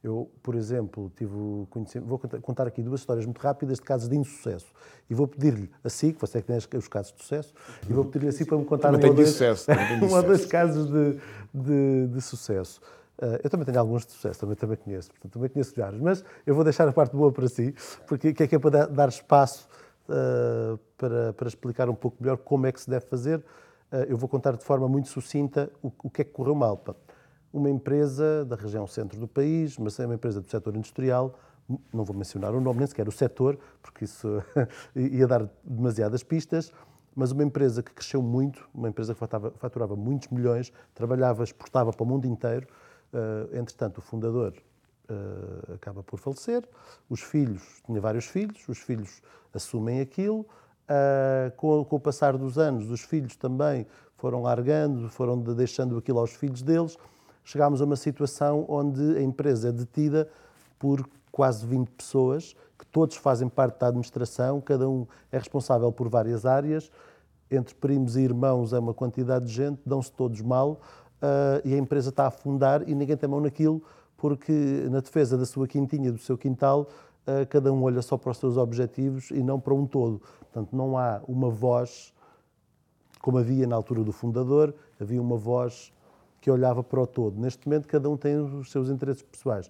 [0.05, 4.71] Eu, por exemplo, tive vou contar aqui duas histórias muito rápidas de casos de insucesso.
[5.09, 7.51] E vou pedir-lhe a si, que você é que tem os casos de sucesso,
[7.89, 9.41] e vou pedir-lhe a si para me contar um ou, dois,
[10.03, 11.19] um ou dois casos de,
[11.51, 12.79] de, de sucesso.
[13.17, 16.23] Uh, eu também tenho alguns de sucesso, também, também conheço, portanto, também conheço vários, mas
[16.45, 17.73] eu vou deixar a parte boa para si,
[18.05, 19.69] porque que é que é para dar espaço
[20.09, 23.39] uh, para, para explicar um pouco melhor como é que se deve fazer.
[23.91, 26.77] Uh, eu vou contar de forma muito sucinta o, o que é que correu mal.
[26.77, 26.95] Pá.
[27.53, 31.39] Uma empresa da região centro do país, mas é uma empresa do setor industrial,
[31.93, 34.43] não vou mencionar o nome, nem sequer o setor, porque isso
[34.95, 36.71] ia dar demasiadas pistas,
[37.15, 41.91] mas uma empresa que cresceu muito, uma empresa que faturava, faturava muitos milhões, trabalhava, exportava
[41.91, 42.67] para o mundo inteiro,
[43.15, 44.53] Uh, entretanto, o fundador
[45.09, 46.67] uh, acaba por falecer,
[47.09, 49.21] os filhos, tinha vários filhos, os filhos
[49.53, 55.41] assumem aquilo, uh, com, com, o passar dos anos, os filhos também foram largando, foram
[55.41, 56.97] de, deixando aquilo aos filhos deles,
[57.41, 60.29] chegámos a uma situação onde a empresa é detida
[60.77, 66.09] por quase 20 pessoas, que todos fazem parte da administração, cada um é responsável por
[66.09, 66.91] várias áreas,
[67.49, 70.81] entre primos e irmãos é uma quantidade de gente, dão-se todos mal,
[71.63, 73.81] e a empresa está a afundar e ninguém tem mão naquilo,
[74.17, 74.51] porque
[74.89, 76.87] na defesa da sua quintinha, do seu quintal,
[77.27, 80.21] uh, cada um olha só para os seus objetivos e não para um todo.
[80.39, 82.13] Portanto, não há uma voz,
[83.21, 85.91] como havia na altura do fundador, havia uma voz
[86.39, 87.39] que olhava para o todo.
[87.39, 89.69] Neste momento, cada um tem os seus interesses pessoais.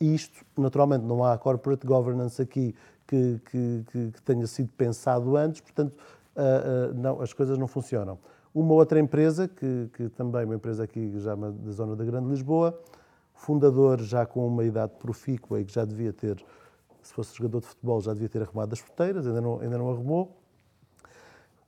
[0.00, 2.74] Isto, naturalmente, não há corporate governance aqui
[3.06, 5.94] que, que, que, tenha sido pensado antes, portanto,
[6.36, 8.18] uh, não, as coisas não funcionam.
[8.54, 12.78] Uma outra empresa, que, que também uma empresa aqui já da zona da Grande Lisboa,
[13.34, 16.44] fundador já com uma idade profícua e que já devia ter,
[17.02, 19.90] se fosse jogador de futebol, já devia ter arrumado as porteiras, ainda não, ainda não
[19.90, 20.36] arrumou.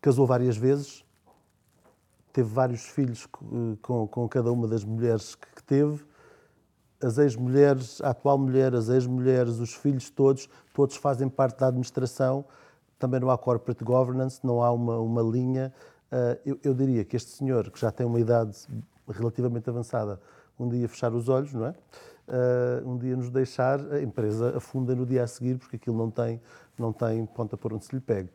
[0.01, 1.05] Casou várias vezes,
[2.33, 6.05] teve vários filhos com, com cada uma das mulheres que, que teve.
[7.03, 12.45] As ex-mulheres, a atual mulher, as ex-mulheres, os filhos todos, todos fazem parte da administração.
[12.99, 15.73] Também não há corporate governance, não há uma, uma linha
[16.45, 18.57] eu, eu, diria que este senhor, que já tem uma idade
[19.09, 20.21] relativamente avançada,
[20.59, 21.75] um dia fechar os olhos, não é?
[22.29, 26.11] Uh, um dia nos deixar, a empresa afunda no dia a seguir, porque aquilo não
[26.11, 26.41] tem,
[26.79, 28.29] não tem ponta por onde se lhe pegue.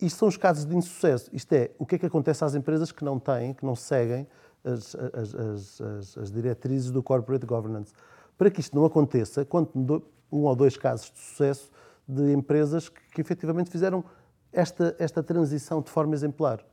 [0.00, 1.30] Isto são os casos de insucesso.
[1.32, 4.26] Isto é, o que é que acontece às empresas que não têm, que não seguem
[4.64, 7.92] as, as, as, as diretrizes do corporate governance.
[8.36, 9.78] Para que isto não aconteça, conto
[10.30, 11.70] um ou dois casos de sucesso
[12.06, 14.04] de empresas que, que efetivamente fizeram
[14.52, 16.64] esta, esta transição de forma exemplar?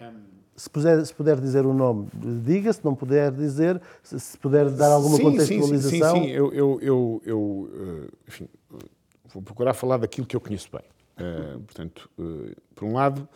[0.00, 0.34] Um...
[0.56, 2.08] Se, puder, se puder dizer o nome,
[2.44, 2.72] diga.
[2.72, 6.14] Se não puder dizer, se, se puder dar alguma sim, contextualização.
[6.14, 6.30] Sim, sim, sim.
[6.30, 8.48] Eu, eu, eu, eu eh, enfim,
[9.32, 10.84] vou procurar falar daquilo que eu conheço bem.
[11.16, 13.28] Uh, portanto, uh, por um lado,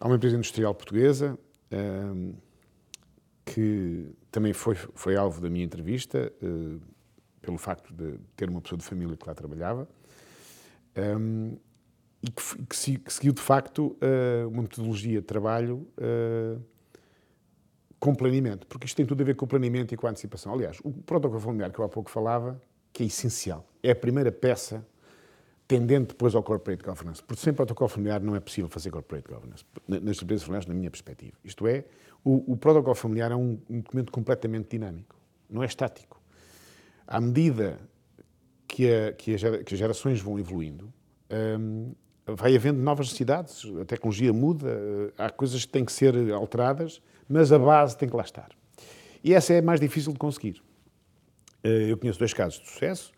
[0.00, 1.38] há uma empresa industrial portuguesa
[1.72, 2.34] uh,
[3.44, 6.30] que também foi, foi alvo da minha entrevista,
[7.40, 9.88] pelo facto de ter uma pessoa de família que lá trabalhava.
[10.94, 11.56] Um,
[12.22, 16.60] e que, que, que, seguiu de facto uh, uma metodologia de trabalho uh,
[17.98, 20.52] com planeamento, porque isto tem tudo a ver com o planeamento e com a antecipação.
[20.52, 22.60] Aliás, o protocolo familiar que eu há pouco falava,
[22.92, 24.84] que é essencial, é a primeira peça
[25.66, 29.64] tendente depois ao corporate governance, porque sem protocolo familiar não é possível fazer corporate governance,
[29.86, 31.36] nas empresas familiares, na minha perspectiva.
[31.44, 31.84] Isto é,
[32.24, 35.14] o, o protocolo familiar é um, um documento completamente dinâmico,
[35.48, 36.22] não é estático.
[37.06, 37.78] À medida
[38.66, 40.92] que, a, que, a, que as gerações vão evoluindo,
[41.58, 41.92] um,
[42.36, 44.68] vai havendo novas necessidades, a tecnologia muda,
[45.16, 48.48] há coisas que têm que ser alteradas, mas a base tem que lá estar.
[49.22, 50.62] E essa é mais difícil de conseguir.
[51.62, 53.12] Eh, eu conheço dois casos de sucesso.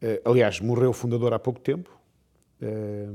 [0.00, 1.90] Eh, aliás, morreu o fundador há pouco tempo.
[2.60, 3.08] Eh,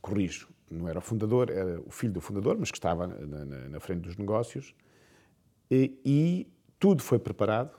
[0.00, 4.02] corrijo, não era o fundador, era o filho do fundador, mas que estava na frente
[4.02, 4.74] dos negócios.
[5.70, 6.46] E, e
[6.78, 7.78] tudo foi preparado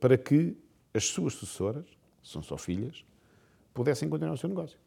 [0.00, 0.56] para que
[0.92, 1.86] as suas sucessoras,
[2.22, 3.04] são só filhas,
[3.74, 4.78] pudessem continuar o seu negócio.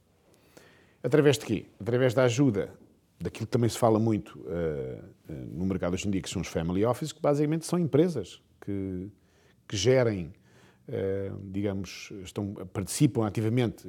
[1.03, 1.65] Através de quê?
[1.79, 2.73] Através da ajuda
[3.19, 6.41] daquilo que também se fala muito uh, uh, no mercado hoje em dia, que são
[6.41, 9.09] os family offices, que basicamente são empresas que,
[9.67, 10.31] que gerem,
[10.87, 13.87] uh, digamos, estão, participam ativamente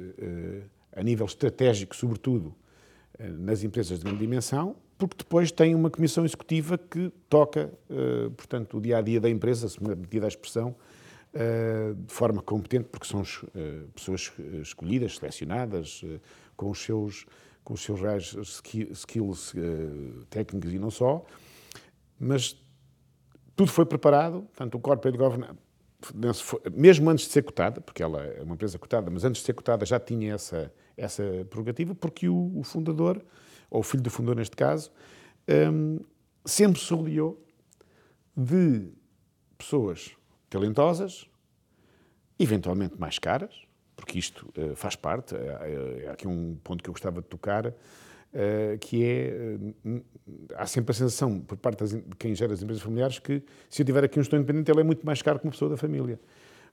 [0.95, 2.53] a nível estratégico, sobretudo
[3.19, 7.69] nas empresas de grande dimensão, porque depois têm uma comissão executiva que toca,
[8.35, 10.75] portanto, o dia a dia da empresa, se me permitir a expressão,
[11.33, 16.19] de forma competente, porque são eh, pessoas escolhidas, selecionadas, eh,
[16.55, 17.25] com os seus,
[17.63, 18.35] com os seus reais
[18.91, 19.53] skills
[20.29, 21.23] técnicos e não só,
[22.19, 22.59] mas
[23.55, 25.59] tudo foi preparado, portanto, o Corporate Governance,
[26.73, 29.53] mesmo antes de ser cotada, porque ela é uma empresa cotada, mas antes de ser
[29.53, 33.23] cotada já tinha essa, essa prerrogativa, porque o, o fundador,
[33.69, 34.91] ou o filho do fundador neste caso,
[35.71, 35.99] um,
[36.45, 37.45] sempre se rodeou
[38.35, 38.87] de
[39.57, 40.15] pessoas
[40.49, 41.29] talentosas,
[42.37, 43.53] eventualmente mais caras,
[43.95, 45.35] porque isto uh, faz parte.
[45.35, 47.67] É, é, aqui um ponto que eu gostava de tocar.
[47.67, 47.73] uh,
[48.79, 49.57] que é.
[49.85, 50.01] Uh,
[50.55, 53.85] há sempre a sensação, por parte de quem gera as empresas familiares, que se eu
[53.85, 56.19] tiver aqui um gestor independente, ele é muito mais caro que uma pessoa da família.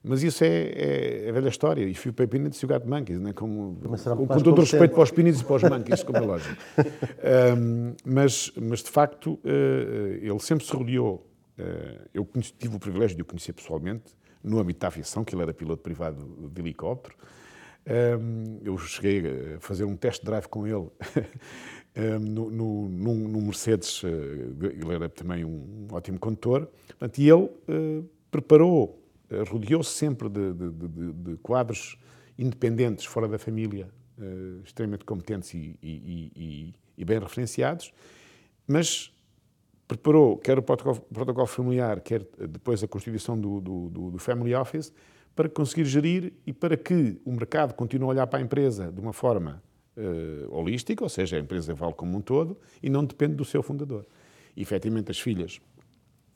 [0.03, 1.83] Mas isso é, é, é velha história.
[1.83, 3.33] E fui para Peanuts e o gato Monkeys, né?
[3.33, 6.21] como, com, com todo o respeito para os Peanuts e para os Monkeys, como é
[6.21, 6.55] lógico.
[7.57, 9.39] um, mas, mas, de facto, uh,
[10.21, 11.26] ele sempre se rodeou.
[11.57, 15.33] Uh, eu conheci, tive o privilégio de o conhecer pessoalmente, no âmbito da aviação, que
[15.33, 17.15] ele era piloto privado de helicóptero.
[17.87, 20.89] Um, eu cheguei a fazer um test drive com ele
[21.95, 27.49] um, no, no, no, Mercedes, ele era também um ótimo condutor, Portanto, e ele
[28.29, 29.01] preparou,
[29.49, 31.97] rodeou-se sempre de, de, de, de, quadros
[32.37, 33.89] independentes, fora da família,
[34.65, 37.93] extremamente competentes e, e, e, e, bem referenciados,
[38.67, 39.13] mas
[39.87, 44.91] preparou quer o protocolo, protocolo familiar, quer depois a constituição do, do, do Family Office,
[45.35, 48.99] para conseguir gerir e para que o mercado continue a olhar para a empresa de
[48.99, 49.61] uma forma
[49.95, 53.61] uh, holística, ou seja, a empresa vale como um todo e não depende do seu
[53.61, 54.05] fundador.
[54.55, 55.61] E, efetivamente, as filhas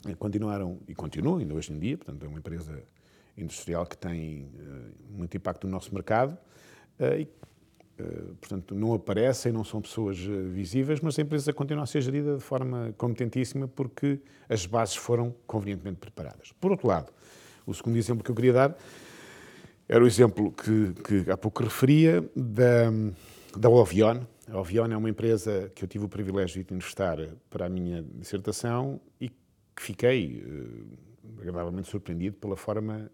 [0.06, 2.84] eh, continuaram e continuam ainda hoje em dia, portanto, é uma empresa
[3.36, 6.38] industrial que tem uh, muito impacto no nosso mercado
[7.00, 7.28] uh, e,
[8.40, 12.44] portanto, não aparecem, não são pessoas visíveis, mas a empresa continua a ser gerida de
[12.44, 16.52] forma competentíssima porque as bases foram convenientemente preparadas.
[16.60, 17.12] Por outro lado,
[17.66, 18.78] o segundo exemplo que eu queria dar
[19.88, 22.92] era o exemplo que, que há pouco referia da,
[23.58, 24.22] da Ovion.
[24.48, 27.18] A Ovion é uma empresa que eu tive o privilégio de investar
[27.50, 33.10] para a minha dissertação e que fiquei uh, agradavelmente surpreendido pela forma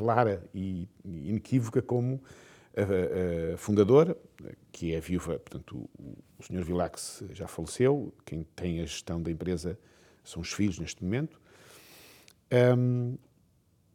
[0.00, 2.22] clara e inequívoca como
[2.76, 4.16] a, a, fundadora,
[4.72, 6.64] que é viúva, portanto, o, o.
[6.64, 9.78] Vilax já faleceu, quem tem a gestão da empresa
[10.24, 11.40] são os filhos neste momento.
[12.76, 13.16] Um,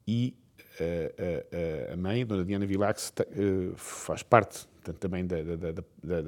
[0.08, 0.36] e
[0.80, 3.14] a, eh, a, a mãe, a Dona Diana Vilax,
[3.76, 5.72] faz parte portanto, também da, da,
[6.04, 6.22] da,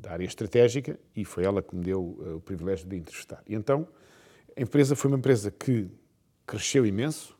[0.00, 3.42] da, área estratégica, e foi ela que me deu uh, o privilégio de entrevistar.
[3.48, 3.88] E então,
[4.56, 5.88] a empresa foi uma empresa que
[6.46, 7.36] cresceu imenso,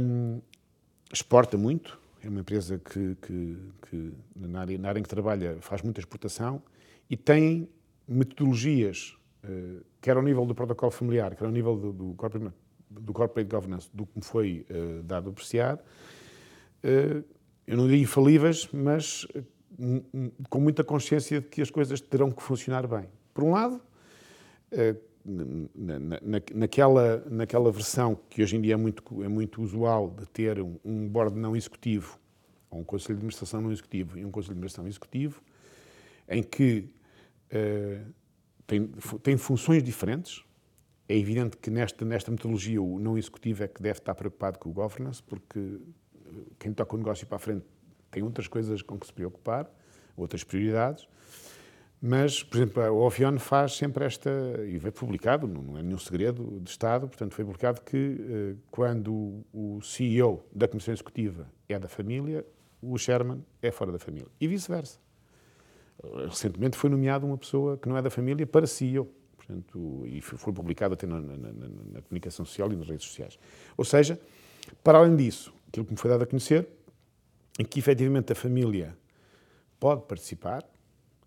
[0.00, 0.40] um,
[1.12, 3.56] exporta muito, é uma empresa que, que,
[3.88, 6.62] que na, área, na, área, em que trabalha faz muita exportação
[7.08, 7.68] e tem
[8.06, 12.54] metodologias, uh, quer ao nível do protocolo familiar, quer ao nível do, do, corporate,
[12.90, 17.24] do corporate governance, do que me foi uh, dado apreciar, uh,
[17.66, 19.26] eu não diria infalíveis, mas
[20.48, 23.08] com muita consciência de que as coisas terão que funcionar bem.
[23.32, 23.80] Por um lado,
[25.26, 30.60] eh, naquela, naquela versão que hoje em dia é muito, é muito usual de ter
[30.60, 32.18] um, um board não executivo,
[32.70, 35.42] ou um conselho de administração não executivo e um conselho de administração executivo,
[36.28, 36.88] em que
[37.52, 38.12] uh,
[38.66, 38.86] tem,
[39.22, 40.44] tem funções diferentes.
[41.08, 44.70] É evidente que nesta, nesta metodologia o não executivo é que deve estar preocupado com
[44.70, 45.80] o governance, porque
[46.58, 47.64] quem toca o negócio para a frente
[48.10, 49.68] tem outras coisas com que se preocupar,
[50.16, 51.08] outras prioridades.
[52.02, 54.30] Mas, por exemplo, o Ofion faz sempre esta,
[54.66, 59.44] e foi publicado, não é nenhum segredo de Estado, portanto, foi publicado que eh, quando
[59.52, 62.46] o CEO da Comissão Executiva é da família,
[62.80, 64.28] o Sherman é fora da família.
[64.40, 64.98] E vice-versa.
[66.26, 69.06] Recentemente foi nomeado uma pessoa que não é da família para CEO.
[69.36, 73.38] Portanto, e foi publicado até na, na, na, na comunicação social e nas redes sociais.
[73.76, 74.18] Ou seja,
[74.82, 76.66] para além disso, aquilo que me foi dado a conhecer,
[77.58, 78.96] em que efetivamente a família
[79.78, 80.64] pode participar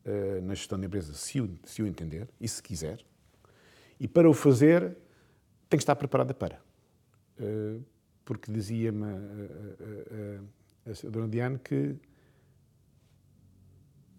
[0.05, 2.99] uh, na gestão da empresa se o, se o entender e se quiser,
[3.99, 4.97] e para o fazer
[5.69, 6.59] tem que estar preparada para.
[7.39, 7.83] Uh,
[8.25, 11.95] porque dizia-me a, a, a, a Dona Diane que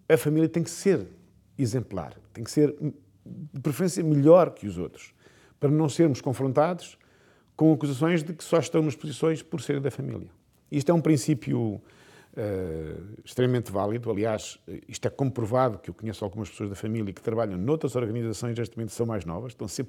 [0.08, 1.06] a família tem que ser
[1.56, 2.74] exemplar, tem que ser,
[3.24, 5.14] de preferência, melhor que os outros,
[5.58, 6.98] para não sermos confrontados
[7.56, 10.28] com acusações de que só estão nas posições por serem da família.
[10.70, 11.80] Isto é um princípio
[12.36, 14.10] uh, extremamente válido.
[14.10, 18.58] Aliás, isto é comprovado que eu conheço algumas pessoas da família que trabalham noutras organizações,
[18.58, 19.86] neste momento são mais novas, estão ser,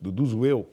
[0.00, 0.64] deduzo eu,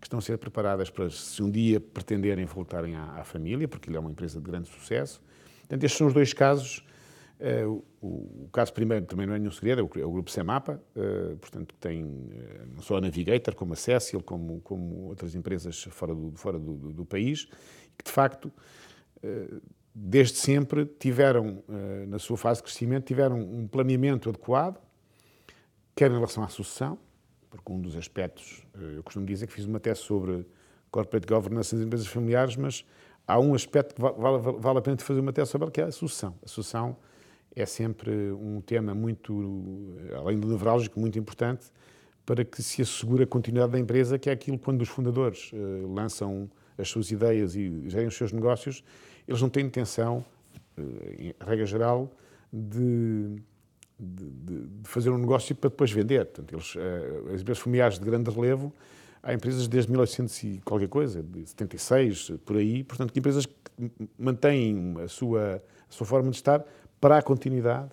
[0.00, 3.90] que estão a ser preparadas para, se um dia pretenderem voltarem à, à família, porque
[3.90, 5.20] ele é uma empresa de grande sucesso.
[5.60, 6.84] Portanto, estes são os dois casos
[7.40, 10.30] Uh, o, o, caso primeiro também não é nenhum segredo, é o, é o grupo
[10.30, 15.34] Semapa, uh, portanto tem uh, não só a Navigator, como a Cecil, como, como outras
[15.34, 17.46] empresas fora do, fora do, do, do país,
[17.96, 18.52] que de facto,
[19.94, 21.62] desde sempre, tiveram,
[22.08, 24.80] na sua fase de crescimento, tiveram um planeamento adequado,
[25.94, 26.98] quer em relação à sucessão,
[27.50, 28.62] porque um dos aspectos,
[28.94, 30.46] eu costumo dizer que fiz uma tese sobre
[30.90, 32.84] corporate governance nas empresas familiares, mas
[33.26, 35.92] há um aspecto que vale, vale, a pena fazer uma tese sobre, que é a
[35.92, 36.34] sucessão.
[36.44, 36.96] A sucessão
[37.54, 41.66] é sempre um tema muito, além do nevrálgico, muito importante
[42.24, 45.50] para que se assegure a continuidade da empresa, que é aquilo quando os fundadores
[45.92, 48.84] lançam as suas ideias e gerem os seus negócios,
[49.30, 50.24] eles não têm intenção,
[50.76, 50.82] uh,
[51.18, 52.10] em regra geral,
[52.52, 53.40] de
[54.00, 56.24] de, de, fazer um negócio para depois vender.
[56.24, 58.72] Portanto, eles, uh, as empresas familiares de grande relevo,
[59.22, 63.54] há empresas desde 1800 e qualquer coisa, de 76, por aí, portanto, empresas que
[64.18, 66.64] mantêm a sua, a sua forma de estar
[67.00, 67.90] para a continuidade,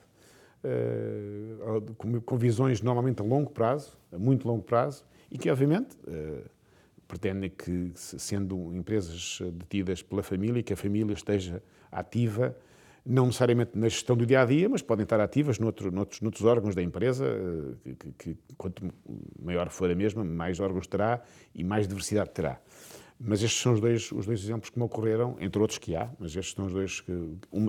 [0.64, 1.94] uh,
[2.26, 5.98] com, visões normalmente a longo prazo, a muito longo prazo, e que, obviamente,
[7.08, 12.56] pretendem que, sendo empresas detidas pela família, que a família esteja ativa
[13.08, 16.44] não necessariamente na gestão do dia a dia, mas podem estar ativas noutro, noutros, noutros
[16.44, 17.26] órgãos da empresa,
[17.86, 18.84] eh, que, que, quanto
[19.42, 21.22] maior for a mesma, mais órgãos terá
[21.56, 22.60] e mais diversidade terá.
[23.20, 26.10] Mas estes são os dois, os dois exemplos que me ocorreram, entre outros que há,
[26.20, 27.12] mas estes são os dois que.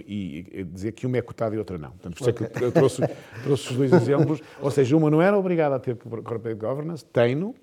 [0.06, 1.92] E, e dizer que uma é cotada e outra não.
[1.92, 3.02] Portanto, por isso é que eu trouxe,
[3.44, 4.42] trouxe os dois exemplos.
[4.60, 7.54] Ou seja, uma não era obrigada a ter corporate governance, tem-no,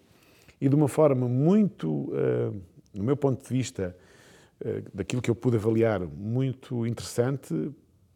[0.60, 2.56] e de uma forma muito, uh,
[2.94, 3.96] no meu ponto de vista,
[4.64, 7.54] eh, daquilo que eu pude avaliar, muito interessante,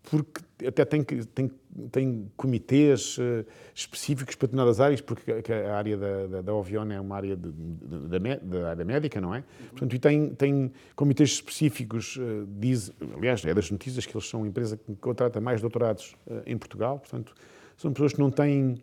[0.03, 1.51] porque até tem, tem,
[1.91, 6.99] tem comitês uh, específicos para determinadas áreas, porque a, área da, da, da Ovion é
[6.99, 9.43] uma área de, de, da, da, área médica, não é?
[9.71, 12.17] Portanto, e tem, tem comitês específicos,
[12.57, 16.15] diz, aliás, é das notícias que eles são a empresa que contrata mais doutorados
[16.45, 17.35] em Portugal, portanto,
[17.79, 18.81] são pessoas que não têm,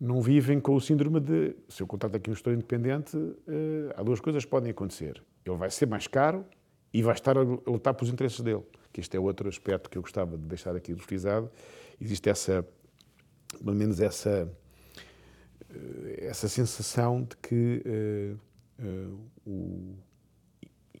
[0.00, 3.16] não vivem com o síndrome de, se eu contrato aqui um gestor independente,
[3.94, 5.22] há duas coisas que podem acontecer.
[5.44, 6.44] Ele vai ser mais caro,
[6.92, 8.62] e vai estar a lutar pelos interesses dele.
[8.92, 11.50] Que este é outro aspecto que eu gostava de deixar aqui frisado.
[12.00, 12.66] Existe essa,
[13.62, 14.50] pelo menos essa,
[15.70, 19.96] eh, essa sensação de que uh, uh, o,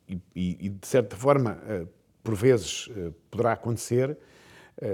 [0.08, 1.88] e, e, de certa forma, uh,
[2.22, 2.88] por vezes
[3.30, 4.16] poderá acontecer,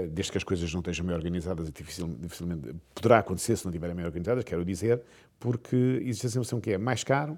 [0.09, 4.05] desde que as coisas não estejam bem organizadas dificilmente poderá acontecer se não estiverem bem
[4.05, 5.01] organizadas, quero dizer,
[5.39, 7.37] porque existe a sensação que é mais caro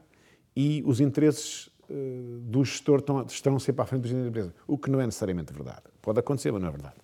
[0.56, 4.78] e os interesses eh, do gestor estão, estão sempre à frente dos da empresa, o
[4.78, 5.84] que não é necessariamente verdade.
[6.02, 6.96] Pode acontecer, mas não é verdade.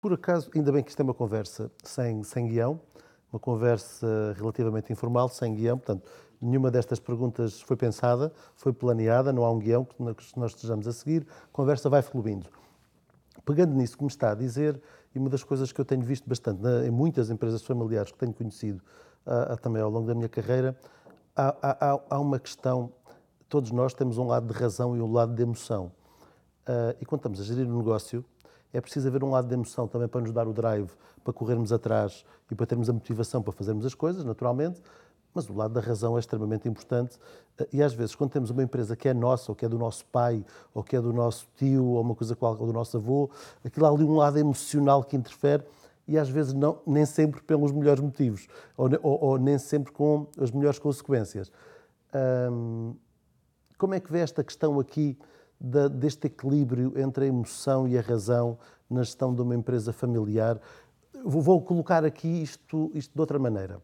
[0.00, 2.80] Por acaso, ainda bem que isto é uma conversa sem, sem guião,
[3.32, 6.08] uma conversa relativamente informal, sem guião, portanto,
[6.40, 10.02] nenhuma destas perguntas foi pensada, foi planeada, não há um guião que
[10.36, 12.48] nós estejamos a seguir, a conversa vai fluindo.
[13.44, 14.80] Pegando nisso que me está a dizer,
[15.14, 18.32] e uma das coisas que eu tenho visto bastante em muitas empresas familiares que tenho
[18.32, 18.82] conhecido
[19.26, 20.76] uh, também ao longo da minha carreira,
[21.36, 22.92] há, há, há uma questão
[23.48, 25.92] todos nós temos um lado de razão e um lado de emoção.
[26.66, 28.24] Uh, e quando estamos a gerir um negócio,
[28.72, 30.90] é preciso haver um lado de emoção também para nos dar o drive,
[31.22, 34.82] para corrermos atrás e para termos a motivação para fazermos as coisas, naturalmente,
[35.34, 37.16] mas o lado da razão é extremamente importante.
[37.60, 39.78] Uh, e às vezes, quando temos uma empresa que é nossa, ou que é do
[39.78, 42.96] nosso pai, ou que é do nosso tio, ou uma coisa qualquer, ou do nosso
[42.96, 43.28] avô,
[43.64, 45.64] aquilo há ali um lado emocional que interfere
[46.06, 50.26] e às vezes não, nem sempre pelos melhores motivos, ou, ou, ou nem sempre com
[50.38, 51.50] as melhores consequências.
[52.52, 52.94] Um,
[53.78, 55.18] como é que vê esta questão aqui
[55.58, 58.58] da, deste equilíbrio entre a emoção e a razão
[58.88, 60.60] na gestão de uma empresa familiar?
[61.24, 63.80] Vou, vou colocar aqui isto, isto de outra maneira.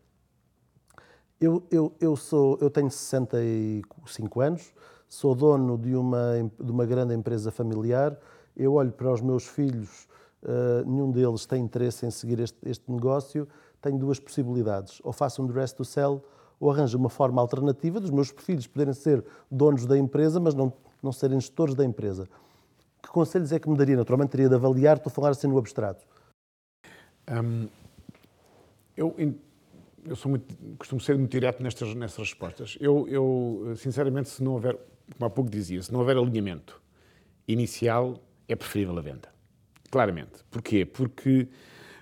[1.41, 4.75] Eu, eu, eu, sou, eu tenho 65 anos,
[5.09, 8.15] sou dono de uma, de uma grande empresa familiar.
[8.55, 10.07] Eu olho para os meus filhos,
[10.43, 13.49] uh, nenhum deles tem interesse em seguir este, este negócio.
[13.81, 16.23] Tenho duas possibilidades: ou faço um dress to sell
[16.61, 20.71] ou arranja uma forma alternativa dos meus filhos poderem ser donos da empresa, mas não,
[21.03, 22.29] não serem gestores da empresa.
[23.03, 23.97] Que conselhos é que me daria?
[23.97, 26.05] Naturalmente teria de avaliar, estou a falar assim no abstrato.
[28.95, 29.15] Eu,
[30.05, 32.77] eu sou muito, costumo ser muito direto nestas, nestas respostas.
[32.81, 34.77] Eu, eu, sinceramente, se não houver,
[35.17, 36.81] como há pouco dizia, se não houver alinhamento
[37.47, 39.29] inicial, é preferível a venda.
[39.91, 40.45] Claramente.
[40.51, 40.85] Porquê?
[40.85, 41.49] Porque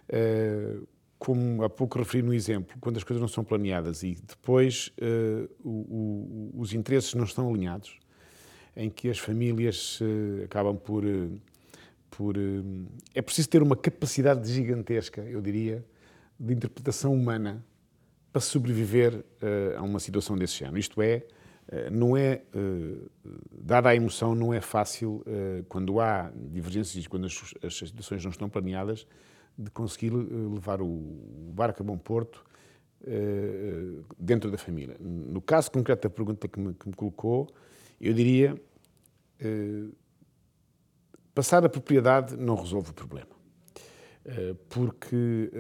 [0.09, 0.87] uh,
[1.19, 5.51] como há pouco referi no exemplo, quando as coisas não são planeadas e depois uh,
[5.63, 7.99] o, o, os interesses não estão alinhados,
[8.77, 11.05] em que as famílias uh, acabam por.
[12.11, 12.35] Por
[13.15, 15.85] é preciso ter uma capacidade gigantesca, eu diria,
[16.41, 17.65] de interpretação humana
[18.39, 19.25] para sobreviver
[19.77, 20.79] a uma situação desse género.
[20.79, 21.27] Isto é,
[21.91, 22.43] não é,
[23.51, 25.25] dada a emoção, não é fácil,
[25.69, 29.07] quando há divergências, quando as, as situações não estão planeadas,
[29.59, 32.45] de conseguir levar o barco a bom porto
[34.17, 34.97] dentro da família.
[35.01, 37.49] No caso concreto da pergunta que me, que me colocou,
[38.01, 38.55] eu diria
[41.35, 43.37] passar a propriedade não resolve o problema.
[44.69, 45.51] Porque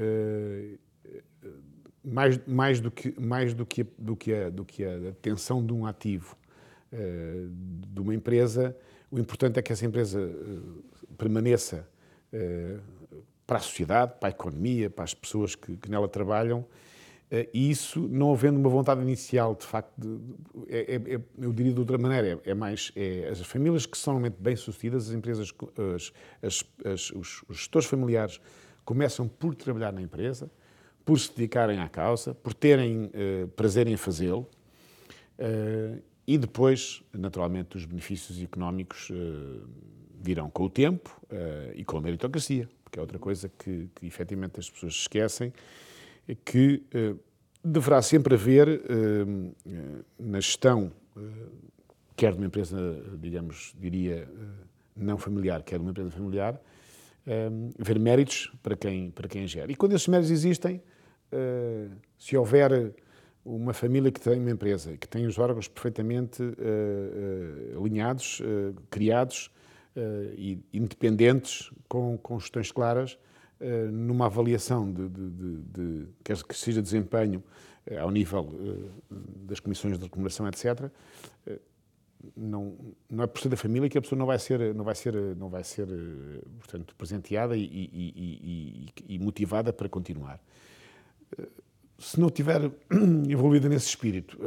[2.05, 5.73] mais, mais, do que, mais do, que, do, que a, do que a detenção de
[5.73, 6.37] um ativo
[6.91, 8.75] de uma empresa,
[9.11, 10.19] o importante é que essa empresa
[11.19, 11.87] permaneça
[13.47, 16.65] para a sociedade, para a economia, para as pessoas que, que nela trabalham.
[17.31, 20.19] Eh, e isso, não havendo uma vontade inicial, de facto, de,
[20.69, 22.93] é, é, é, eu diria de outra maneira, é, é mais
[23.31, 25.53] as famílias que são realmente bem-sucedidas, as empresas,
[25.95, 28.41] as, as, as, os, os gestores familiares
[28.85, 30.51] começam por trabalhar na empresa,
[31.09, 34.47] por se dedicarem à causa, por terem uh, prazer em fazê-lo
[35.39, 39.67] uh, e depois, naturalmente, os benefícios económicos uh,
[40.21, 41.19] virão com o tempo
[41.75, 45.51] e com a meritocracia, porque é outra coisa que, que efetivamente as pessoas esquecem,
[46.45, 46.83] que
[47.63, 48.83] deverá sempre haver
[50.19, 50.91] na gestão,
[52.17, 52.77] quer de uma empresa,
[53.21, 54.29] digamos, diria,
[54.97, 56.61] não familiar, quer de uma empresa familiar,
[57.79, 59.71] haver méritos para quem, para quem gera.
[59.71, 60.83] E quando esses méritos existem,
[62.17, 62.95] se houver
[63.45, 68.43] uma família que tem uma empresa, que tem os órgãos perfeitamente uh, alinhados,
[68.91, 69.51] criados
[70.37, 73.19] e independentes, com, com gestões claras,
[73.91, 77.43] numa avaliação de, de, de, de, quer que seja desempenho
[78.01, 78.49] ao nível
[79.11, 80.89] das comissões de remuneração, etc.,
[82.37, 82.77] não,
[83.09, 85.15] não é por ser da família que a pessoa não vai ser, não vai ser,
[85.37, 85.87] não vai ser
[86.59, 90.41] portanto, presenteada e, e, e, e motivada para continuar.
[91.99, 92.71] Se não estiver
[93.29, 94.39] envolvida nesse espírito,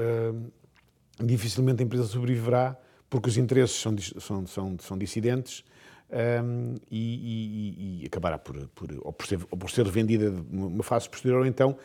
[1.19, 2.77] dificilmente a empresa sobreviverá
[3.09, 5.65] porque os interesses são, são, são, são dissidentes
[6.11, 10.83] um, e, e, e, acabará por, por, ou por, ser, ou por ser vendida numa
[10.83, 11.77] fase posterior, ou então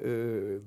[0.00, 0.62] uh,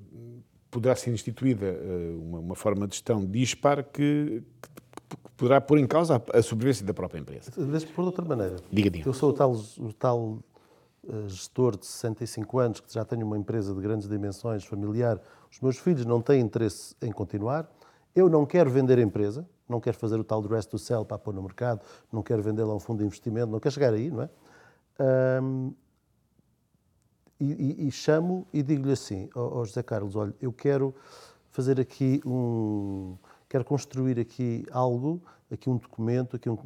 [0.70, 1.76] poderá ser instituída
[2.20, 6.94] uma, uma, forma de gestão dispar que, que, poderá pôr em causa a, sobrevivência da
[6.94, 7.50] própria empresa.
[7.94, 8.56] Pôr de outra maneira.
[8.70, 9.08] Diga, diga.
[9.08, 10.38] Eu sou o tal, o tal
[11.26, 15.20] gestor de 65 anos que já tenho uma empresa de grandes dimensões familiar.
[15.50, 17.70] Os meus filhos não têm interesse em continuar.
[18.14, 21.04] Eu não quero vender a empresa, não quero fazer o tal do rest do sell
[21.04, 21.80] para pôr no mercado,
[22.12, 24.30] não quero vendê-la a um fundo de investimento, não quero chegar aí, não é?
[25.42, 25.72] Um,
[27.38, 30.94] e, e, e chamo e digo-lhe assim, ao oh José Carlos, olha, eu quero
[31.50, 33.16] fazer aqui um,
[33.48, 36.58] quero construir aqui algo, aqui um documento, aqui um,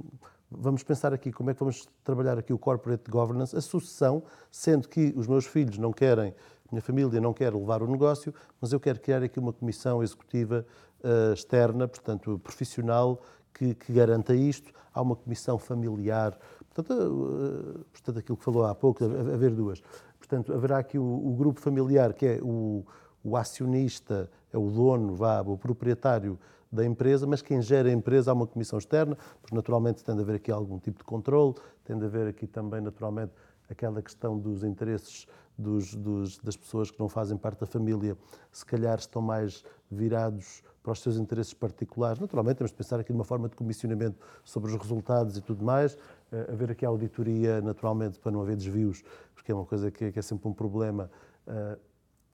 [0.59, 4.89] vamos pensar aqui como é que vamos trabalhar aqui o corporate governance, a sucessão, sendo
[4.89, 6.35] que os meus filhos não querem,
[6.71, 10.67] minha família não quer levar o negócio, mas eu quero criar aqui uma comissão executiva
[11.03, 13.21] uh, externa, portanto profissional,
[13.53, 14.73] que, que, garanta isto.
[14.93, 16.39] Há uma comissão familiar,
[16.73, 19.83] portanto, uh, portanto aquilo que falou há pouco, haver duas.
[20.19, 22.85] Portanto, haverá aqui o, o grupo familiar, que é o,
[23.23, 26.39] o, acionista, é o dono, vá, o proprietário
[26.75, 30.22] da empresa, mas quem gera a empresa há uma comissão externa, porque naturalmente tem de
[30.22, 31.55] haver aqui algum tipo de controle,
[31.85, 33.33] tem de haver aqui também, naturalmente,
[33.68, 38.16] aquela questão dos interesses dos, dos, das pessoas que não fazem parte da família,
[38.51, 42.18] se calhar estão mais virados para os seus interesses particulares.
[42.18, 45.95] Naturalmente, temos de pensar aqui numa forma de comissionamento sobre os resultados e tudo mais,
[45.95, 49.03] uh, haver aqui a auditoria, naturalmente, para não haver desvios
[49.45, 51.11] porque é uma coisa que, que é sempre um problema.
[51.47, 51.79] Uh,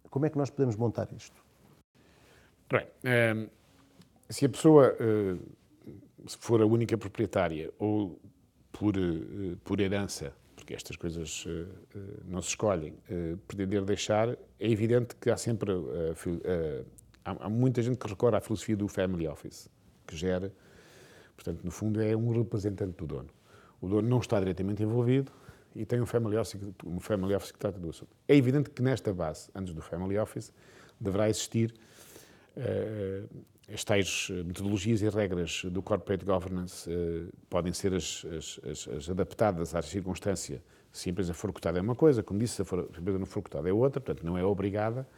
[0.09, 1.43] como é que nós podemos montar isto?
[2.71, 3.49] Bem, ehm,
[4.31, 8.21] se a pessoa uh, se for a única proprietária ou
[8.73, 11.47] por, uh, por herança, porque estas coisas
[12.27, 12.95] não se escolhem,
[13.49, 14.37] pretender deixar, é
[14.71, 15.73] evidente que há sempre.
[17.25, 19.71] Há, muita gente que recorre à filosofia do family office,
[20.07, 20.53] que gera.
[21.35, 23.31] Portanto, no fundo, é um representante do dono.
[23.81, 25.33] O dono não está diretamente envolvido,
[25.75, 28.15] e tem um family office, um family office que trata do assunto.
[28.29, 30.53] É evidente que nesta base, antes do family office,
[31.01, 31.75] deverá existir
[33.73, 39.75] as tais metodologias e regras do corporate governance uh, podem ser as, as, as, adaptadas
[39.75, 40.63] à circunstância.
[40.93, 43.01] Se a empresa for cotada é uma coisa, como disse, se a, for, se a
[43.01, 45.09] empresa não for cotada é outra, portanto não é obrigada.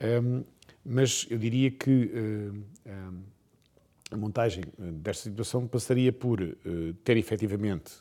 [0.00, 0.44] Um,
[0.84, 3.22] mas eu diria que uh, um,
[4.10, 6.38] a montagem desta situação passaria por
[7.02, 7.92] ter efetivamente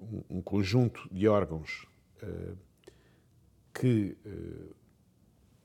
[0.00, 1.86] um, um conjunto de órgãos
[2.22, 2.56] uh,
[3.74, 4.74] que uh,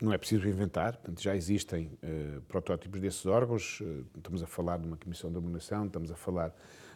[0.03, 3.81] não é preciso inventar, portanto, já existem uh, protótipos desses órgãos,
[4.15, 6.53] estamos a falar de uma comissão de abominação, estamos a falar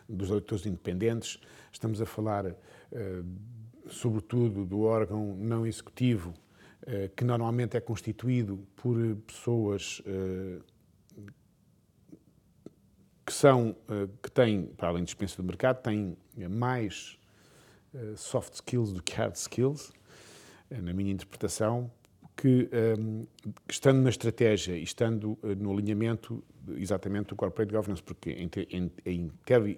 [0.09, 1.39] dos auditores independentes,
[1.71, 2.55] estamos a falar,
[3.89, 6.33] sobretudo, do órgão não executivo,
[7.13, 8.95] que normalmente é constituído por
[9.27, 10.01] pessoas
[13.25, 13.75] que são,
[14.23, 16.17] que têm, para além de dispensa do mercado, têm
[16.49, 17.19] mais
[17.93, 19.89] uh, soft skills do que hard skills,
[20.71, 21.91] uh, na minha interpretação,
[22.37, 23.27] que, um, ehm,
[23.67, 26.43] estando na estratégia e estando uh, no alinhamento
[26.77, 29.31] exatamente do corporate governance, porque em, em, em,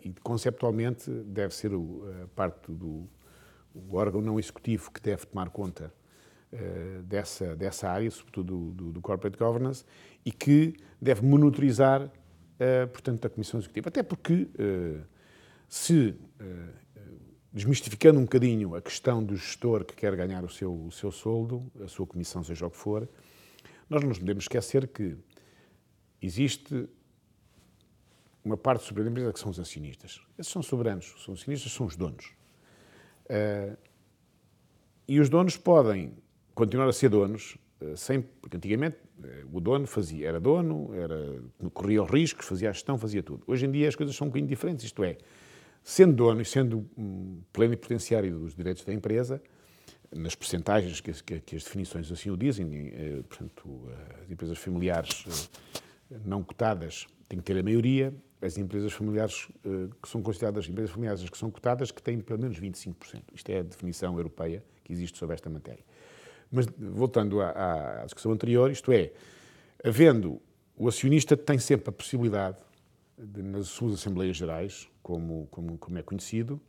[0.04, 3.08] em conceptualmente deve ser a parte do
[3.92, 5.94] órgão não executivo que deve tomar conta
[7.04, 9.86] dessa, dessa área, sobretudo do, do, do, corporate governance,
[10.26, 12.12] e que deve monitorizar,
[12.92, 13.90] portanto, a Comissão Executiva.
[13.90, 14.48] Até porque
[15.70, 16.74] se, eh,
[17.52, 21.72] desmistificando um bocadinho a questão do gestor que quer ganhar o seu, o seu soldo,
[21.84, 23.10] a sua comissão, seja o que for,
[23.90, 25.18] nós não nos podemos esquecer que
[26.22, 26.88] existe
[28.44, 30.22] uma parte soberana da empresa que são os acionistas.
[30.38, 32.34] Esses são soberanos, são acionistas, são os donos.
[33.26, 33.78] Uh,
[35.08, 36.14] e os donos podem
[36.54, 41.42] continuar a ser donos, uh, sem, porque antigamente uh, o dono fazia, era dono, era,
[41.74, 43.44] corria os riscos, fazia a gestão, fazia tudo.
[43.48, 45.18] Hoje em dia as coisas são um bocadinho diferentes, isto é,
[45.84, 49.42] sendo dono e sendo um plenipotenciário dos direitos da empresa,
[50.16, 53.90] nas percentagens que, que, que, as definições assim o dizem, eh, portanto,
[54.24, 55.50] as empresas familiares
[56.12, 60.68] eh, não cotadas têm que ter a maioria, as empresas familiares eh, que são consideradas
[60.68, 62.96] empresas familiares que são cotadas que têm pelo menos 25%.
[63.34, 65.84] Isto é a definição europeia que existe sobre esta matéria.
[66.52, 69.12] Mas voltando à, à discussão anterior, isto é,
[69.84, 70.42] havendo
[70.76, 72.58] o acionista tem sempre a possibilidade
[73.20, 76.60] nas suas assembleias gerais, como, como, como é conhecido,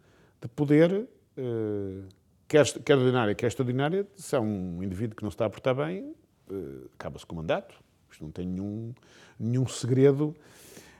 [0.40, 2.02] de poder eh,
[2.50, 6.14] quer, ordinária, quer extraordinária, se é um indivíduo que não está a portar bem,
[6.50, 7.76] uh, acaba-se com o mandato.
[8.10, 8.92] Isto não tem nenhum,
[9.38, 10.34] nenhum segredo.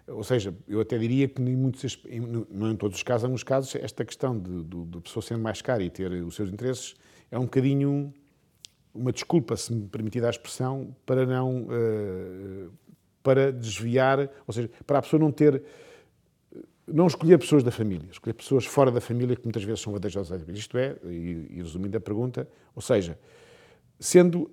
[0.07, 3.27] Ou seja, eu até diria que em muitos, em, não em todos os casos, em
[3.27, 6.95] alguns casos, esta questão de pessoa sendo mais cara e ter os seus interesses
[7.31, 8.13] é um bocadinho
[8.93, 11.65] uma desculpa, se me permitir a expressão, para não.
[11.65, 12.73] Uh,
[13.23, 15.63] para desviar, ou seja, para a pessoa não ter
[16.93, 20.43] não escolher pessoas da família, escolher pessoas fora da família que muitas vezes são vantajosas.
[20.49, 23.19] Isto é, e, e resumindo a pergunta, ou seja,
[23.99, 24.51] sendo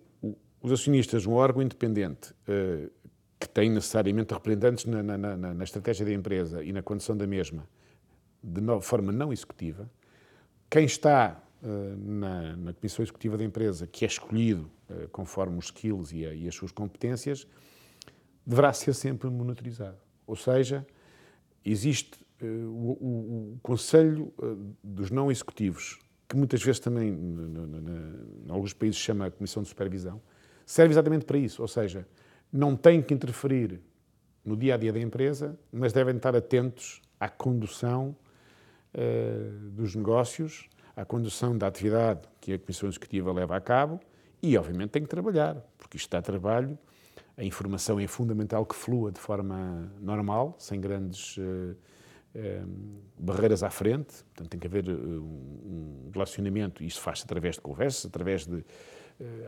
[0.62, 2.92] os acionistas um órgão independente uh,
[3.40, 7.28] que tem necessariamente representantes na, na, na, na, estratégia da empresa e na condição da
[7.28, 7.68] mesma,
[8.44, 9.90] de forma não executiva,
[10.70, 16.12] quem está uh, na, comissão executiva da empresa, que é escolhido uh, conforme os skills
[16.12, 17.48] e, a, e as suas competências,
[18.48, 19.98] deverá ser sempre monitorizado.
[20.26, 20.88] Ou seja,
[21.66, 28.74] existe uh, o, o, Conselho uh, dos Não Executivos, que muitas vezes também, em alguns
[28.74, 30.22] países, chama a Comissão de Supervisão,
[30.66, 31.62] serve exatamente para isso.
[31.62, 32.08] Ou seja,
[32.52, 33.82] não tem que interferir
[34.46, 38.16] no dia a dia da empresa, mas devem estar atentos à condução
[38.94, 44.00] uh, dos negócios, à condução da atividade que a Comissão Executiva leva a cabo
[44.42, 46.78] e, obviamente, tem que trabalhar, porque isto dá trabalho
[47.38, 51.76] a informação é fundamental que flua de forma normal, sem grandes uh,
[52.34, 52.70] uh,
[53.18, 54.24] barreiras à frente.
[54.34, 58.66] Portanto, tem que haver uh, um relacionamento, e isso faz-se através de conversas, através de.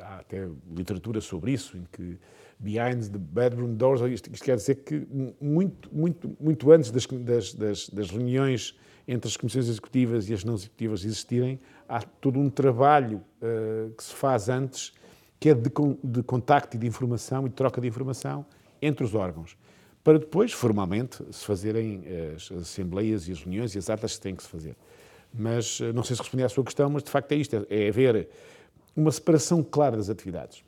[0.01, 2.19] há até literatura sobre isso, em que
[2.59, 5.07] behind the bedroom doors, isto, isto quer dizer que
[5.41, 8.77] muito, muito, muito antes das, das, das, das reuniões
[9.07, 13.23] entre as comissões executivas e as não executivas existirem, há todo um trabalho
[13.97, 14.93] que se faz antes
[15.39, 15.71] que é de,
[16.03, 18.45] de contacto e de informação e de troca de informação
[18.81, 19.57] entre os órgãos,
[20.03, 22.03] para depois, formalmente, se fazerem
[22.35, 24.75] as, as assembleias e as reuniões e as atas que têm que se fazer.
[25.33, 27.85] Mas eh, não sei se respondi à sua questão, mas de facto é isto: é,
[27.85, 28.29] é haver
[28.95, 30.63] uma separação clara das atividades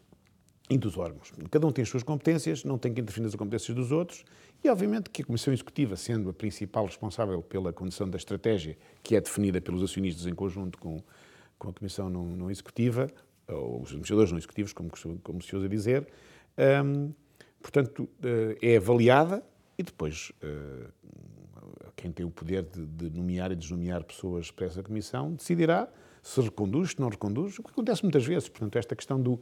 [0.69, 1.33] e dos órgãos.
[1.49, 4.23] Cada um tem as suas competências, não tem que interferir nas competências dos outros,
[4.63, 9.15] e obviamente que a Comissão Executiva, sendo a principal responsável pela condição da estratégia, que
[9.15, 11.01] é definida pelos acionistas em conjunto com,
[11.57, 13.07] com a Comissão não, não Executiva,
[13.51, 14.91] ou os administradores não executivos, como,
[15.21, 16.07] como se usa dizer,
[16.85, 17.13] um,
[17.61, 19.43] portanto, uh, é avaliada
[19.77, 20.91] e depois uh,
[21.95, 25.87] quem tem o poder de, de, nomear e desnomear pessoas para essa comissão decidirá
[26.21, 28.47] se reconduz, se não reconduz, o que acontece muitas vezes.
[28.47, 29.39] Portanto, esta questão do,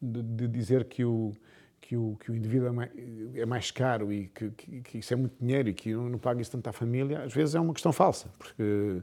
[0.00, 1.32] de, de dizer que o,
[1.80, 2.90] que o, que o indivíduo é mais,
[3.34, 6.18] é mais caro e que, que, que, isso é muito dinheiro e que não, não
[6.18, 9.02] paga isso tanto à família, às vezes é uma questão falsa, porque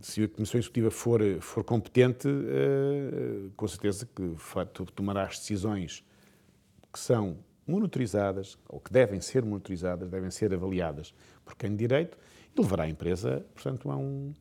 [0.00, 4.36] se a Comissão Executiva for, for competente, eh, com certeza que
[4.94, 6.04] tomará as decisões
[6.92, 11.14] que são monitorizadas, ou que devem ser monitorizadas, devem ser avaliadas
[11.44, 12.18] por quem de direito,
[12.54, 14.32] e levará a empresa, portanto, a um.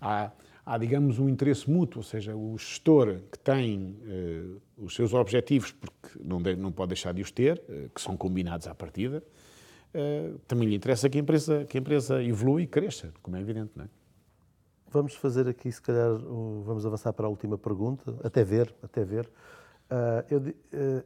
[0.00, 5.72] Há, digamos, um interesse mútuo, ou seja, o gestor que tem uh, os seus objetivos,
[5.72, 7.60] porque não, não pode deixar de os ter,
[7.92, 9.22] que são combinados à partida,
[9.94, 13.40] uh, também lhe interessa que a empresa, que a empresa evolua e cresça, como é
[13.40, 13.88] evidente, não é?
[14.92, 16.12] Vamos fazer aqui, se calhar,
[16.64, 19.26] vamos avançar para a última pergunta, até ver, até ver.
[19.26, 21.04] Uh, eu, uh,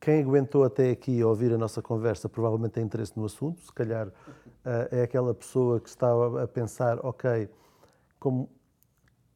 [0.00, 4.08] quem aguentou até aqui ouvir a nossa conversa provavelmente tem interesse no assunto, se calhar
[4.92, 6.08] é aquela pessoa que está
[6.40, 7.48] a pensar, ok,
[8.20, 8.48] como,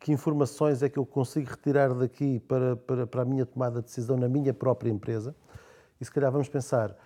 [0.03, 3.87] que informações é que eu consigo retirar daqui para, para, para a minha tomada de
[3.87, 5.35] decisão na minha própria empresa?
[6.01, 6.97] E se calhar vamos pensar,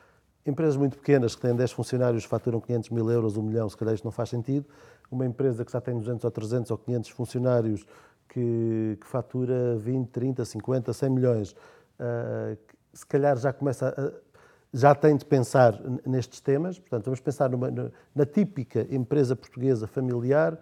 [0.46, 3.94] Empresas muito pequenas que têm 10 funcionários faturam 500 mil euros, 1 milhão, se calhar
[3.94, 4.64] isto não faz sentido.
[5.10, 7.86] Uma empresa que já tem 200 ou 300 ou 500 funcionários
[8.28, 12.56] que, que fatura 20, 30, 50, 100 milhões, uh,
[12.92, 14.26] se calhar já começa a,
[14.72, 16.78] já tem de pensar nestes temas.
[16.78, 17.70] Portanto, vamos pensar numa,
[18.14, 20.54] na típica empresa portuguesa familiar.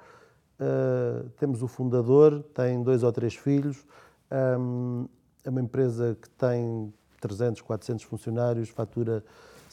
[0.61, 3.85] Uh, temos o fundador, tem dois ou três filhos.
[4.31, 5.09] Um,
[5.45, 9.25] é uma empresa que tem 300, 400 funcionários, fatura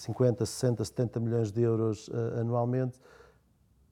[0.02, 2.99] 50, 60, 70 milhões de euros uh, anualmente.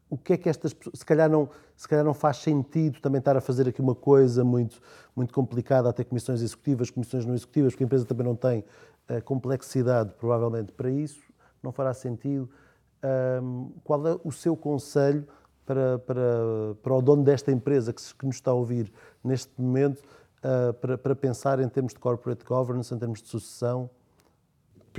[0.09, 3.19] o que é que estas pessoas, se calhar não, se calhar não faz sentido também
[3.19, 4.81] estar a fazer aqui uma coisa muito,
[5.15, 8.65] muito complicada, até comissões executivas, comissões não executivas, porque a empresa também não tem
[9.07, 11.21] a complexidade, provavelmente, para isso,
[11.61, 12.49] não fará sentido.
[13.41, 15.27] Um, qual é o seu conselho
[15.65, 18.91] para, para, para o dono desta empresa que, que nos está a ouvir
[19.23, 19.99] neste momento,
[20.39, 23.89] uh, para, para pensar em termos de corporate governance, em termos de sucessão?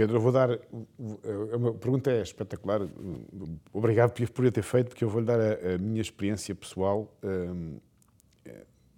[0.01, 0.51] Pedro, eu vou dar.
[0.51, 2.81] A pergunta é espetacular.
[3.71, 7.79] Obrigado por ter feito, porque eu vou-lhe dar a, a, minha experiência pessoal um,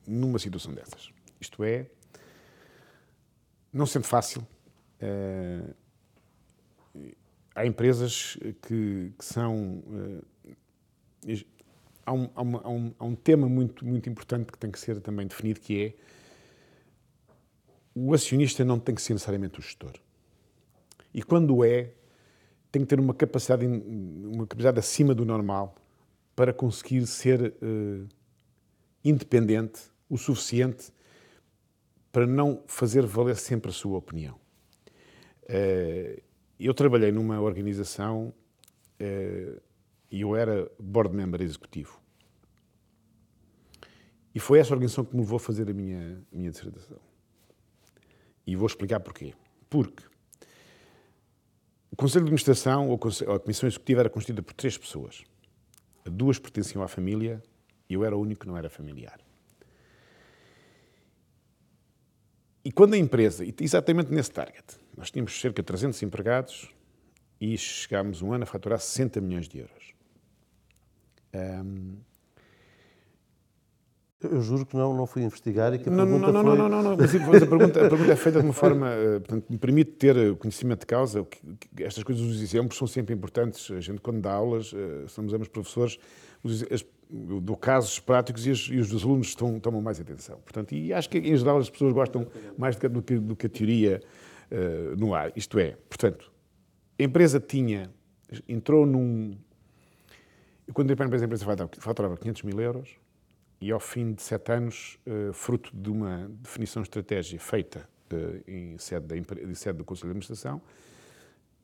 [0.07, 1.11] numa situação dessas.
[1.41, 1.87] Isto é,
[3.73, 4.47] não sendo fácil.
[5.03, 5.75] Uh,
[7.53, 9.83] há empresas que, que são.
[9.89, 10.25] Uh,
[12.07, 14.79] há, um, há, uma, há, um, há um tema muito, muito importante que tem que
[14.79, 15.95] ser também definido, que é
[17.93, 19.95] o acionista não tem que ser necessariamente o gestor.
[21.15, 21.93] E quando é,
[22.71, 25.75] tem que ter uma capacidade, uma capacidade acima do normal
[26.35, 28.09] para conseguir ser uh,
[29.05, 30.91] independente o suficiente
[32.11, 34.39] para não fazer valer sempre a sua opinião.
[35.45, 36.21] Uh,
[36.59, 38.33] eu trabalhei numa organização
[39.01, 39.61] uh,
[40.11, 42.01] e eu era board member executivo.
[44.35, 46.99] E foi essa organização que me levou a fazer a minha, a minha dissertação.
[48.47, 49.35] E vou explicar porquê.
[49.69, 50.05] Porque
[51.93, 55.23] o Conselho de Administração, ou a Comissão Executiva, era constituída por três pessoas.
[56.05, 57.43] Duas pertenciam à família
[57.89, 59.21] e eu era o único que não era familiar.
[62.65, 64.65] E quando a empresa, exatamente nesse target,
[64.97, 66.71] nós tínhamos cerca de 300 empregados
[67.39, 69.93] e chegámos um ano a faturar 60 milhões de euros.
[71.35, 71.97] Um,
[74.25, 76.59] eu juro que não, não fui investigar e que a não, pergunta não, não, foi...
[76.59, 79.21] Não, não, não, mas, mas a, pergunta, a pergunta é feita de uma forma, uh,
[79.21, 81.27] portanto, me permite ter conhecimento de causa.
[81.79, 83.71] Estas coisas, os exemplos são sempre importantes.
[83.71, 85.99] A gente, quando dá aulas, uh, somos ambos professores,
[86.43, 86.85] os, as,
[87.29, 90.39] eu dou casos práticos e, as, e os alunos estão, tomam mais atenção.
[90.39, 93.51] Portanto, e acho que, em geral, as pessoas gostam mais do que, do que a
[93.51, 94.01] teoria
[94.51, 95.33] uh, no ar.
[95.37, 96.33] Isto é, portanto,
[96.99, 97.91] a empresa tinha,
[98.49, 99.37] entrou num...
[100.73, 102.97] Quando entrei para a empresa, a empresa faturava 500 mil euros,
[103.63, 108.43] e ao fim de sete anos, uh, fruto de uma definição de estratégia feita uh,
[108.51, 110.61] em, sede da, em sede do Conselho de Administração,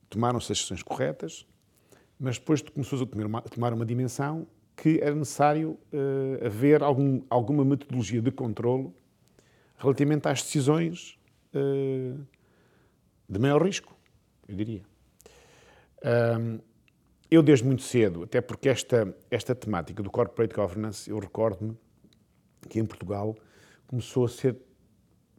[0.09, 1.45] tomaram-se as decisões corretas,
[2.17, 4.47] mas depois começou a tomar uma, dimensão
[4.77, 8.95] que era necessário uh, haver algum, alguma metodologia de controlo
[9.77, 11.19] relativamente às decisões
[13.27, 13.95] de maior risco,
[14.47, 14.83] eu diria.
[16.37, 16.59] Um,
[17.31, 21.75] eu, desde muito cedo, até porque esta, esta temática do corporate governance, eu recordo-me
[22.69, 23.35] que em Portugal
[23.87, 24.55] começou a ser,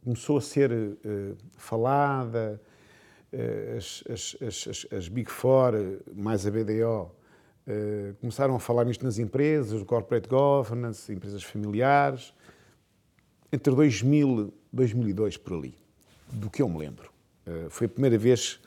[0.03, 2.61] começou a ser uh, falada,
[3.33, 5.73] uh, as, as, as, as, Big Four,
[6.13, 7.11] mais a BDO, uh,
[7.65, 12.33] eh, começaram a falar nisto nas empresas, corporate governance, empresas familiares,
[13.51, 15.77] entre 2000 e 2002, por ali,
[16.31, 17.11] do que eu me lembro.
[17.69, 18.59] foi a primeira vez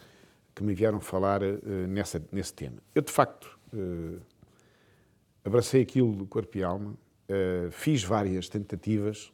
[0.54, 1.40] que me vieram falar
[1.88, 2.76] nessa, nesse tema.
[2.94, 3.58] Eu, de facto,
[5.42, 6.94] abracei aquilo do corpo e alma,
[7.29, 9.33] uh, fiz várias tentativas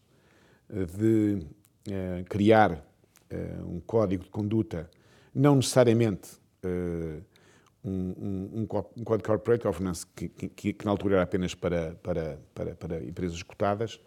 [0.68, 1.47] uh, de
[1.88, 2.86] uh, criar
[3.64, 4.91] um código de conduta,
[5.32, 6.30] não necessariamente
[7.84, 11.95] um, um, um, código de corporate governance que, que, que, na altura era apenas para,
[12.03, 14.01] para, para, para empresas escutadas,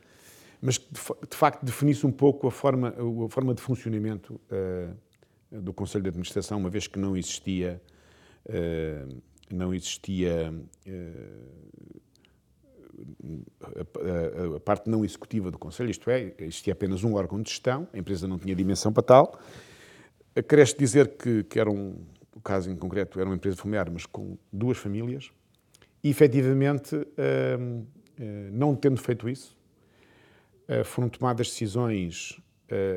[0.62, 4.42] mas que de facto definisse um pouco a forma, a forma de funcionamento
[5.50, 7.82] do Conselho de Administração, uma vez que não existia,
[9.50, 10.54] não existia
[14.56, 17.98] a, parte não executiva do Conselho, isto é, existia apenas um órgão de gestão, a
[17.98, 19.40] empresa não tinha dimensão para tal.
[20.48, 21.96] Cresce dizer que, que era um,
[22.36, 25.32] o caso em concreto era uma empresa familiar, mas com duas famílias,
[26.04, 27.86] e efetivamente, hum,
[28.20, 29.58] hum, não tendo feito isso,
[30.68, 32.40] hum, foram tomadas decisões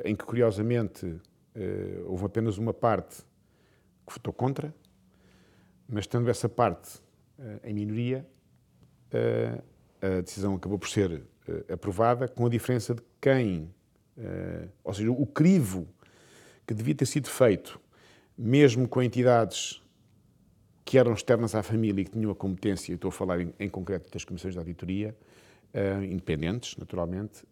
[0.04, 1.20] em que, curiosamente,
[2.06, 3.16] houve apenas uma parte
[4.06, 4.74] que votou contra,
[5.86, 6.98] mas tendo essa parte
[7.62, 8.26] em minoria,
[10.18, 13.70] a decisão acabou por ser uh, aprovada, com a diferença de quem,
[14.16, 15.88] uh, ou seja, o crivo
[16.66, 17.80] que devia ter sido feito,
[18.36, 19.82] mesmo com entidades
[20.84, 23.68] que eram externas à família e que tinham a competência, estou a falar em, em
[23.68, 25.16] concreto das comissões de auditoria,
[25.74, 27.44] uh, independentes, naturalmente,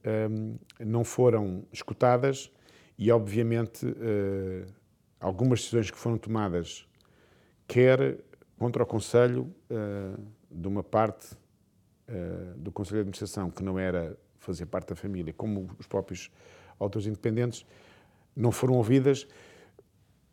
[0.79, 2.51] não foram escutadas
[2.97, 3.87] e, obviamente,
[5.19, 6.87] algumas decisões que foram tomadas,
[7.67, 8.19] quer
[8.57, 9.53] contra o Conselho,
[10.49, 11.37] de uma parte
[12.09, 16.31] uh, do Conselho de Administração, que não era fazer parte da família, como os próprios
[16.79, 17.65] autores independentes,
[18.37, 19.27] não foram ouvidas.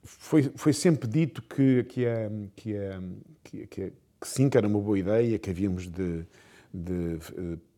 [0.03, 3.01] Foi, foi sempre dito que, que, a, que, a,
[3.43, 3.93] que, que
[4.23, 6.25] sim, que era uma boa ideia, que havíamos de,
[6.73, 7.19] de,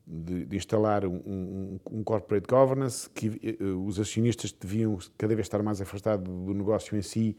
[0.08, 5.46] de, de instalar um, um, um, corporate governance, que uh, os acionistas deviam cada vez
[5.46, 7.36] estar mais afastados do negócio em si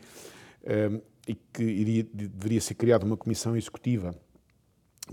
[1.28, 4.14] e que iria, deveria ser criada uma comissão executiva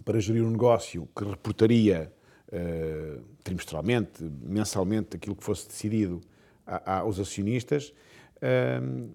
[0.06, 2.12] para gerir um negócio que reportaria
[2.48, 6.22] uh, trimestralmente, mensalmente, aquilo que fosse decidido
[6.66, 7.94] a, a, aos acionistas.
[8.42, 9.10] Um,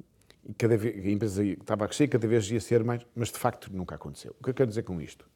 [0.58, 3.70] cada vez, a empresa estava a crescer, cada vez ia ser mais, mas de facto
[3.72, 4.34] nunca aconteceu.
[4.38, 5.28] O que eu quero dizer com isto?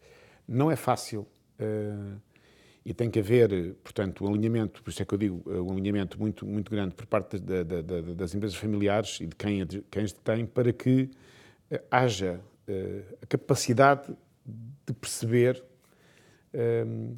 [0.47, 1.27] Não é fácil
[1.59, 2.21] uh,
[2.85, 6.19] e tem que haver, portanto, um alinhamento, por isso é que eu digo, um alinhamento
[6.19, 10.03] muito, muito grande por parte da, da, da, das empresas familiares e de quem, quem
[10.03, 11.11] as detém para que
[11.71, 14.15] uh, haja uh, a capacidade
[14.87, 15.63] de perceber
[16.87, 17.17] um,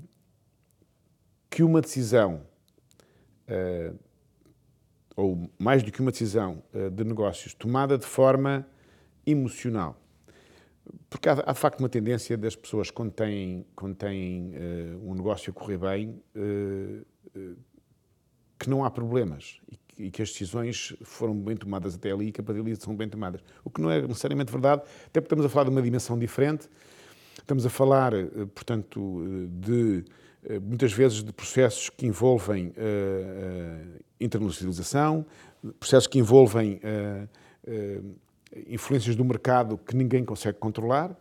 [1.51, 2.47] que uma decisão
[5.17, 8.67] ou mais do que uma decisão eh, de negócios, tomada de forma
[9.27, 9.97] emocional.
[11.09, 15.15] Porque há, há de facto uma tendência das pessoas, quando têm, quando têm uh, um
[15.15, 17.07] negócio a correr bem, uh,
[17.39, 17.57] uh,
[18.59, 22.29] que não há problemas e que, e que, as decisões foram bem tomadas até ali
[22.29, 23.43] e que a partir são bem tomadas.
[23.63, 26.69] O que não é necessariamente verdade, até porque estamos a falar de uma dimensão diferente,
[27.39, 28.13] estamos a falar,
[28.55, 30.05] portanto, de
[30.45, 35.25] eh, muitas vezes de processos que envolvem uh, internacionalização,
[35.79, 36.81] processos que envolvem
[38.67, 41.17] influências do mercado que ninguém consegue controlar.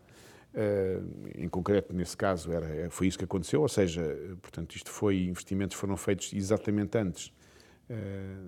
[1.35, 4.03] em concreto, nesse caso, era, foi isso que aconteceu, ou seja,
[4.41, 7.31] portanto, isto foi, investimentos foram feitos exatamente antes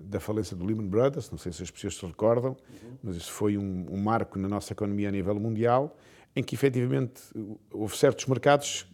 [0.04, 2.56] da falência do Lehman Brothers, não sei se as pessoas se recordam,
[3.02, 5.96] mas isso foi um, um marco na nossa economia a nível mundial,
[6.36, 7.22] em que efetivamente
[7.70, 8.86] houve certos mercados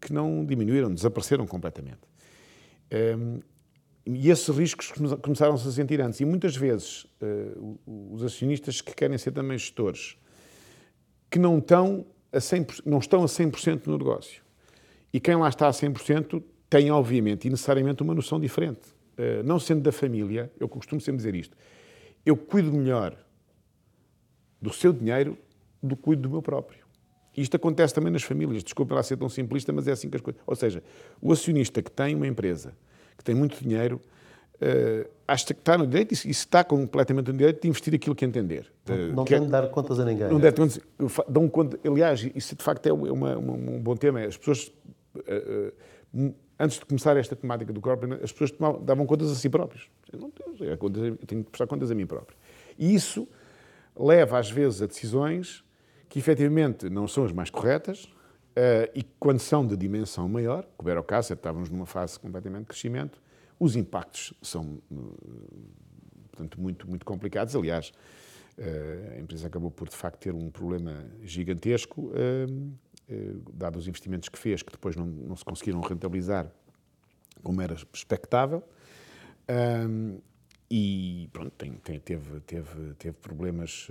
[0.00, 2.00] que não diminuíram, desapareceram completamente.
[2.92, 3.40] Um,
[4.06, 6.18] e esses riscos começaram-se a sentir antes.
[6.20, 7.78] E muitas vezes uh,
[8.10, 10.16] os acionistas que querem ser também gestores,
[11.30, 14.42] que não estão a 100%, não estão a 100% no negócio.
[15.12, 18.80] E quem lá está a 100% tem, obviamente, e necessariamente uma noção diferente.
[19.18, 21.56] Uh, não sendo da família, eu costumo sempre dizer isto,
[22.24, 23.14] eu cuido melhor
[24.60, 25.36] do seu dinheiro
[25.82, 26.87] do que cuido do meu próprio.
[27.40, 28.64] Isto acontece também nas famílias.
[28.64, 30.40] Desculpa lá ser tão simplista, mas é assim que as coisas.
[30.46, 30.82] Ou seja,
[31.20, 32.72] o acionista que tem uma empresa,
[33.16, 34.00] que tem muito dinheiro,
[34.56, 38.24] uh, acha que está no direito e está completamente no direito de investir aquilo que
[38.24, 38.70] entender.
[38.86, 40.28] Não, uh, não tem de dar contas a ninguém.
[40.28, 40.56] Não deve.
[41.28, 44.20] Dão conta, aliás, isso de facto é uma, uma, um bom tema.
[44.20, 44.72] As pessoas,
[45.16, 49.48] uh, antes de começar esta temática do corporate, as pessoas tomavam, davam contas a si
[49.48, 49.88] próprios.
[50.12, 50.76] Eu, não tenho,
[51.20, 52.36] eu tenho que prestar contas a mim próprio.
[52.76, 53.28] E isso
[53.96, 55.64] leva, às vezes, a decisões
[56.08, 60.88] que efetivamente não são as mais corretas uh, e quando são de dimensão maior, como
[60.88, 63.20] era o caso, estávamos numa fase completamente de crescimento,
[63.60, 65.16] os impactos são, uh,
[66.30, 67.54] portanto, muito, muito complicados.
[67.54, 67.92] Aliás,
[68.58, 72.10] uh, a empresa acabou por, de facto, ter um problema gigantesco,
[73.54, 76.50] dados os investimentos que fez, que depois não, não se conseguiram rentabilizar
[77.42, 78.62] como era expectável.
[80.70, 83.88] E pronto, tem, tem, teve, teve, teve problemas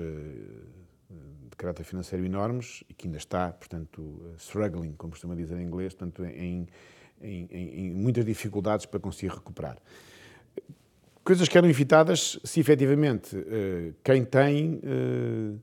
[1.10, 5.94] de caráter financeiro enormes e que ainda está, portanto, struggling, como costuma dizer em inglês,
[5.94, 6.68] portanto, em,
[7.22, 9.78] em, em, muitas dificuldades para conseguir recuperar.
[11.24, 15.54] Coisas que eram evitadas se efetivamente eh, quem tem, eh,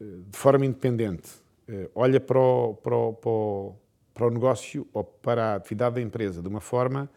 [0.00, 1.30] de forma independente,
[1.68, 3.76] eh, olha para o, para, o, para, o,
[4.14, 7.08] para o negócio ou para a atividade da empresa de uma forma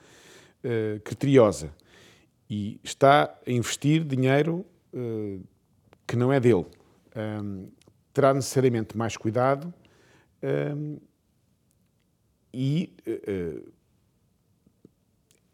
[1.03, 1.73] criteriosa
[2.47, 4.63] e está a investir dinheiro
[6.05, 6.67] que não é dele
[7.15, 7.69] um,
[8.13, 9.73] terá necessariamente mais cuidado
[10.43, 10.97] um,
[12.53, 13.71] e, uh,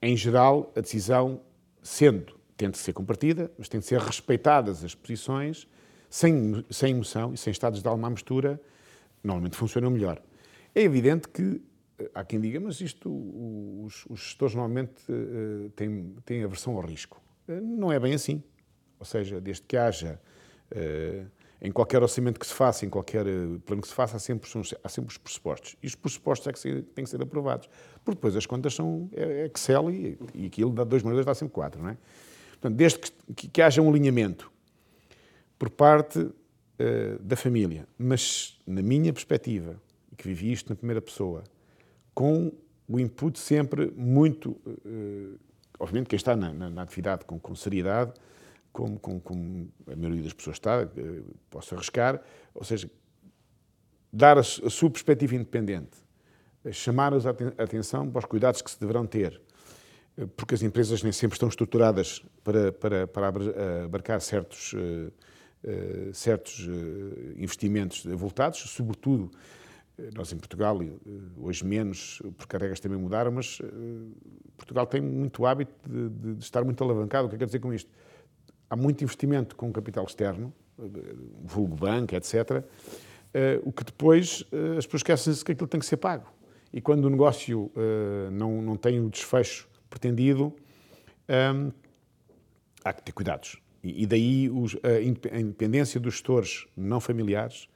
[0.01, 1.41] em geral, a decisão,
[1.81, 5.67] sendo, tem de ser compartida, mas tem de ser respeitadas as posições,
[6.09, 8.59] sem, sem emoção e sem estados de alma à mistura,
[9.23, 10.21] normalmente funcionam melhor.
[10.73, 11.61] É evidente que
[12.13, 13.09] há quem diga, mas isto,
[13.83, 17.21] os, os gestores normalmente uh, têm, têm aversão ao risco.
[17.47, 18.43] Não é bem assim.
[18.99, 20.19] Ou seja, desde que haja
[20.71, 21.25] uh,
[21.61, 24.49] em qualquer orçamento que se faça, em qualquer eh, plano que se faça, há sempre,
[24.83, 25.75] há sempre os pressupostos.
[25.81, 27.67] E os pressupostos é que têm que ser aprovados.
[28.05, 31.25] Porque depois as contas são é, é Excel e, e aquilo dá 2 mais 2
[31.25, 31.97] dá sempre 4, não é?
[32.51, 34.51] Portanto, desde que, que, que haja um alinhamento
[35.57, 36.33] por parte uh,
[37.19, 39.79] da família, mas na minha perspectiva,
[40.15, 41.43] que vivi isto na primeira pessoa,
[42.13, 42.51] com
[42.87, 45.39] o input sempre muito, uh,
[45.79, 48.13] obviamente quem está na, na, na atividade com, com seriedade,
[48.77, 52.21] como, como, como a maioria das pessoas está, eh, posso arriscar,
[52.53, 52.87] ou seja,
[54.13, 55.97] dar a, a sua perspectiva independente,
[56.63, 59.41] eh, chamar-os a atenção para os cuidados que se deverão ter,
[60.15, 63.27] eh, porque as empresas nem sempre estão estruturadas para, para, para
[63.85, 64.75] abarcar certos,
[66.13, 66.67] certos
[67.35, 69.31] investimentos voltados, sobretudo
[70.15, 70.79] nós em Portugal,
[71.35, 73.59] hoje menos, porque as regras também mudaram, mas
[74.55, 77.25] Portugal tem muito hábito de, de, de estar muito alavancado.
[77.25, 77.91] O que é que quer dizer com isto?
[78.69, 80.53] Há muito investimento com capital externo,
[81.43, 82.63] vulgo banco, etc.,
[83.63, 84.43] o que depois
[84.77, 86.25] as pessoas esquecem-se que aquilo tem que ser pago.
[86.73, 87.71] E quando o negócio
[88.31, 90.53] não, não tem o desfecho pretendido,
[92.83, 93.57] há que ter cuidados.
[93.83, 94.49] E, daí
[94.83, 97.69] a independência dos gestores não familiares,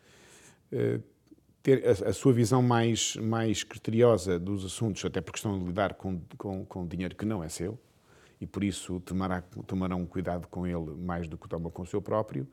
[1.61, 5.93] ter a, a, sua visão mais, mais criteriosa dos assuntos, até porque estão a lidar
[5.93, 7.79] com, com, com dinheiro que não é seu,
[8.41, 12.01] e por isso tomará, tomarão cuidado com ele mais do que tomam com o seu
[12.01, 12.47] próprio.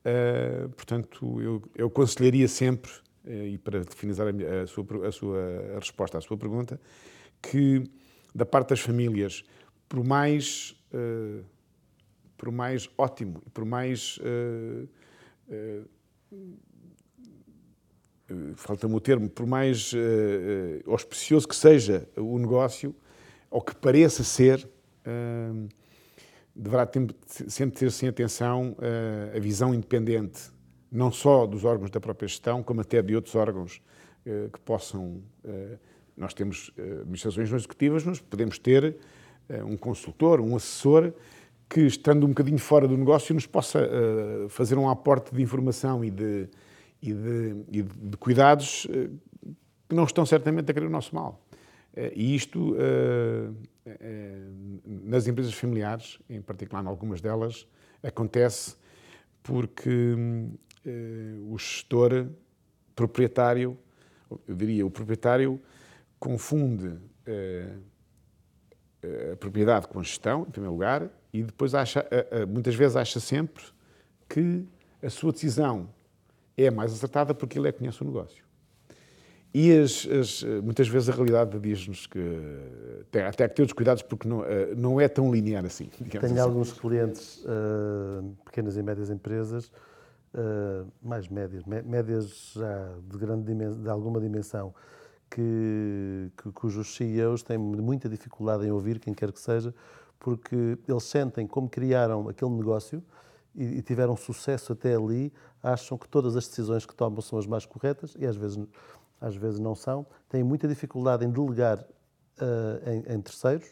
[0.00, 2.90] Uh, portanto, eu, eu aconselharia sempre,
[3.24, 5.38] uh, e para finalizar a, a, sua, a sua
[5.76, 6.80] a resposta à sua pergunta,
[7.40, 7.84] que
[8.34, 9.44] da parte das famílias,
[9.88, 11.44] por mais, uh,
[12.36, 14.18] por mais ótimo, por mais
[18.56, 19.92] falta-me o termo, por mais
[20.86, 22.94] auspicioso que seja o negócio,
[23.50, 24.68] ou que pareça ser,
[25.08, 25.68] uh,
[26.54, 26.88] deverá
[27.48, 30.50] sempre ter sem atenção uh, a visão independente,
[30.90, 33.80] não só dos órgãos da própria gestão, como até de outros órgãos
[34.52, 35.22] que possam.
[36.14, 38.96] nós temos administrações não executivas, nós podemos ter
[39.64, 41.14] um consultor, um assessor
[41.66, 43.88] que, estando um bocadinho fora do negócio, nos possa
[44.50, 46.48] fazer um aporte de informação e de
[47.02, 49.08] e de, e de cuidados eh,
[49.88, 51.40] que não estão certamente a querer o nosso mal.
[51.94, 52.76] Eh, e isto,
[54.84, 57.66] nas empresas familiares, em particular em algumas delas,
[58.02, 58.76] acontece
[59.42, 60.14] porque
[61.46, 62.28] o gestor
[62.94, 63.78] proprietário,
[64.46, 65.60] eu diria, o proprietário
[66.18, 66.98] confunde
[69.32, 72.04] a propriedade com a gestão, em primeiro lugar, e depois acha,
[72.48, 73.62] muitas vezes acha sempre
[74.28, 74.66] que
[75.02, 75.88] a sua decisão
[76.56, 78.47] é mais acertada porque ele é que conhece o negócio.
[79.52, 82.20] E as, as, muitas vezes a realidade diz-nos que
[83.10, 85.86] tem, até que ter os cuidados porque não, eh, não é tão linear assim.
[86.10, 86.38] Tenho assim.
[86.38, 89.72] alguns clientes, uh, pequenas e médias empresas,
[90.34, 94.74] uh, mais médias, médias já de, grande dimensão, de alguma dimensão,
[95.30, 99.74] que, que, cujos CEOs têm muita dificuldade em ouvir quem quer que seja,
[100.18, 103.02] porque eles sentem como criaram aquele negócio
[103.54, 105.32] e, e tiveram sucesso até ali,
[105.62, 108.58] acham que todas as decisões que tomam são as mais corretas e às vezes,
[109.20, 110.06] às vezes não são.
[110.28, 113.68] Têm muita dificuldade em delegar uh, em, em, terceiros,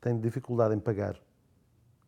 [0.00, 1.16] têm dificuldade em pagar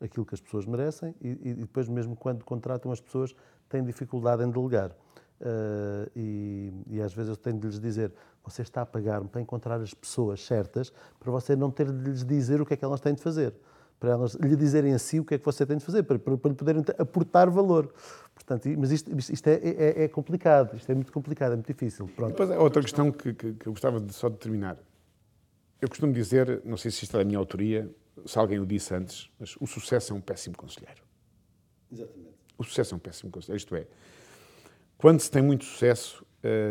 [0.00, 3.34] aquilo que as pessoas merecem e, e, depois, mesmo quando contratam as pessoas,
[3.68, 4.90] têm dificuldade em delegar.
[5.40, 8.12] Uh, e, e, às vezes eu tenho de lhes dizer:
[8.44, 12.24] você está a pagar-me para encontrar as pessoas certas, para você não ter de lhes
[12.24, 13.54] dizer o que é que elas têm de fazer
[14.00, 16.18] para elas lhe dizerem a si o que é que você tem de fazer, para,
[16.18, 17.92] para, para poderem aportar valor.
[18.34, 22.08] Portanto, mas isto, isto é, é, é, complicado, isto é muito complicado, é muito difícil.
[22.16, 22.30] Pronto.
[22.30, 24.78] Depois, outra questão que, que, que, eu gostava de, só de terminar.
[25.80, 27.90] Eu costumo dizer, não sei se isto é da minha autoria,
[28.24, 31.02] se alguém o disse antes, mas o sucesso é um péssimo conselheiro.
[31.92, 32.30] Exatamente.
[32.56, 33.58] O sucesso é um péssimo conselheiro.
[33.58, 33.86] Isto é,
[34.96, 36.24] quando se tem muito sucesso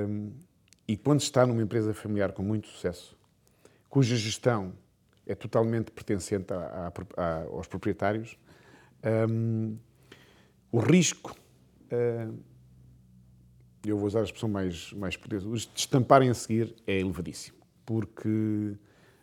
[0.08, 0.32] hum,
[0.88, 3.16] e quando se está numa empresa familiar com muito sucesso,
[3.88, 4.74] cuja gestão
[5.30, 8.36] é totalmente pertencente a, a, a, aos proprietários.
[9.30, 9.78] Um,
[10.72, 11.36] o risco,
[11.92, 12.36] uh,
[13.86, 17.58] eu vou usar a expressão mais, mais poderosa, os de estamparem a seguir é elevadíssimo,
[17.86, 18.74] porque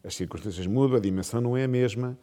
[0.03, 2.17] as circunstâncias mudam, a dimensão não é a mesma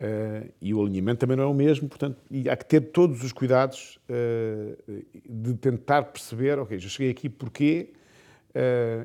[0.00, 2.20] uh, e o alinhamento também não é o mesmo, portanto,
[2.50, 7.94] há que ter todos os cuidados uh, de tentar perceber, ok, já cheguei aqui porquê,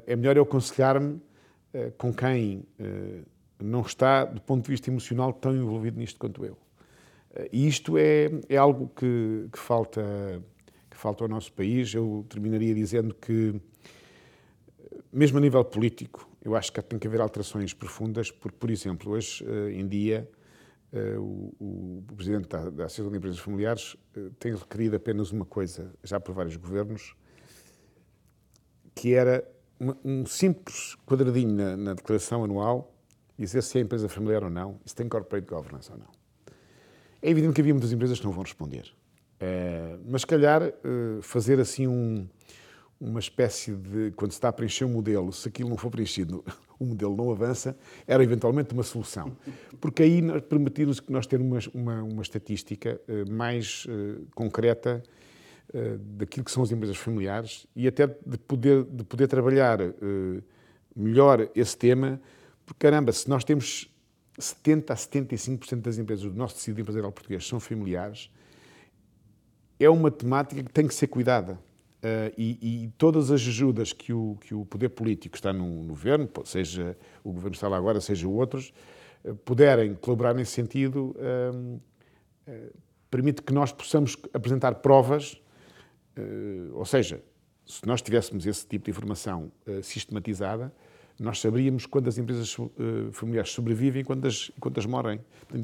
[0.06, 1.20] é melhor eu aconselhar-me
[1.98, 2.64] com quem
[3.64, 6.58] não está, do ponto de vista emocional, tão envolvido nisto quanto eu.
[7.36, 10.02] Eh, e isto é, é algo que, que, falta,
[10.90, 11.94] que falta ao nosso país.
[11.94, 13.60] Eu terminaria dizendo que,
[15.12, 19.12] mesmo a nível político, eu acho que tem que haver alterações profundas, porque, por exemplo,
[19.12, 20.30] hoje eh, em dia,
[20.94, 23.98] eh, o, o Presidente da, da Associação de Empresas Familiares
[24.40, 27.14] tem requerido apenas uma coisa, já por vários governos,
[28.96, 29.48] que era
[30.04, 32.99] um simples quadradinho na, na declaração anual
[33.46, 36.20] dizer se é empresa familiar ou não, se tem corporate governance ou não.
[37.22, 38.94] É evidente que havia muitas empresas que não vão responder.
[39.42, 42.28] Uh, mas, se calhar, uh, fazer assim um,
[43.00, 44.12] uma espécie de.
[44.12, 46.44] Quando se está a preencher um modelo, se aquilo não for preenchido,
[46.80, 49.36] o modelo não avança, era eventualmente uma solução.
[49.80, 53.88] Porque aí permitir-nos que nós termos uma, uma, uma estatística uh, mais
[54.36, 55.02] concreta
[56.18, 59.78] daquilo que são as empresas familiares e até de poder, de poder trabalhar
[60.96, 62.20] melhor esse tema
[62.70, 63.92] porque, caramba, se nós temos
[64.40, 68.30] 70% a 75% das empresas do nosso tecido empresarial português são familiares,
[69.80, 71.54] é uma temática que tem que ser cuidada.
[71.54, 75.90] Uh, e, e, todas as ajudas que o, que o poder político está no, no
[75.90, 78.72] governo, seja o governo que está lá agora, seja outros,
[79.26, 81.82] uh, puderem colaborar nesse sentido, uh,
[83.10, 85.42] permite que nós possamos apresentar provas,
[86.74, 87.24] ou seja,
[87.66, 89.52] se nós tivéssemos esse tipo de informação
[89.84, 90.74] sistematizada,
[91.20, 92.56] nós saberíamos quantas empresas
[93.12, 95.20] familiares sobrevivem e quantas, quantas morrem.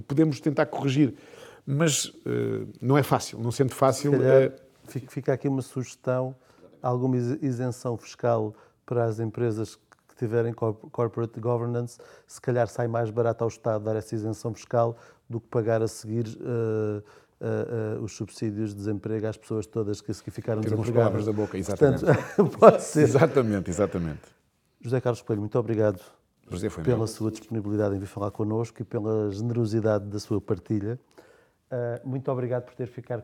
[0.08, 1.14] Podemos tentar corrigir,
[1.66, 2.12] mas
[2.82, 4.12] não é fácil, não sendo fácil.
[4.12, 4.52] Calhar
[4.88, 6.36] Fica aqui uma sugestão,
[6.82, 8.54] alguma isenção fiscal
[8.86, 11.98] para as empresas que tiverem corporate governance,
[12.28, 14.96] se calhar sai mais barato ao Estado dar essa isenção fiscal
[15.28, 17.04] do que pagar a seguir uh,
[17.42, 21.26] uh, uh, os subsídios de desemprego às pessoas todas que, que ficaram Tiramos desempregadas.
[21.26, 22.06] palavras da boca, exatamente.
[22.06, 23.02] Portanto, pode ser.
[23.02, 24.35] Exatamente, exatamente.
[24.86, 26.00] José Carlos Coelho, muito obrigado
[26.84, 27.08] pela meu.
[27.08, 31.00] sua disponibilidade em vir falar connosco e pela generosidade da sua partilha.
[32.04, 33.24] muito obrigado por ter ficado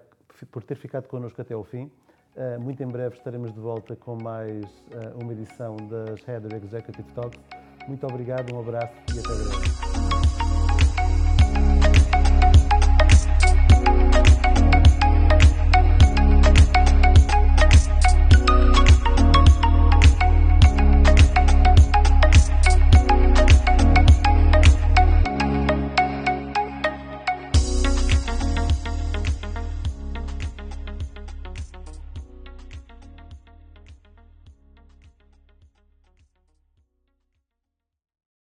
[0.52, 1.92] por ter ficado connosco até ao fim.
[2.36, 7.12] Uh, muito em breve estaremos de volta com mais uh, uma edição das Header Executive
[7.14, 7.40] Talks.
[7.88, 10.01] Muito obrigado, um abraço e até breve.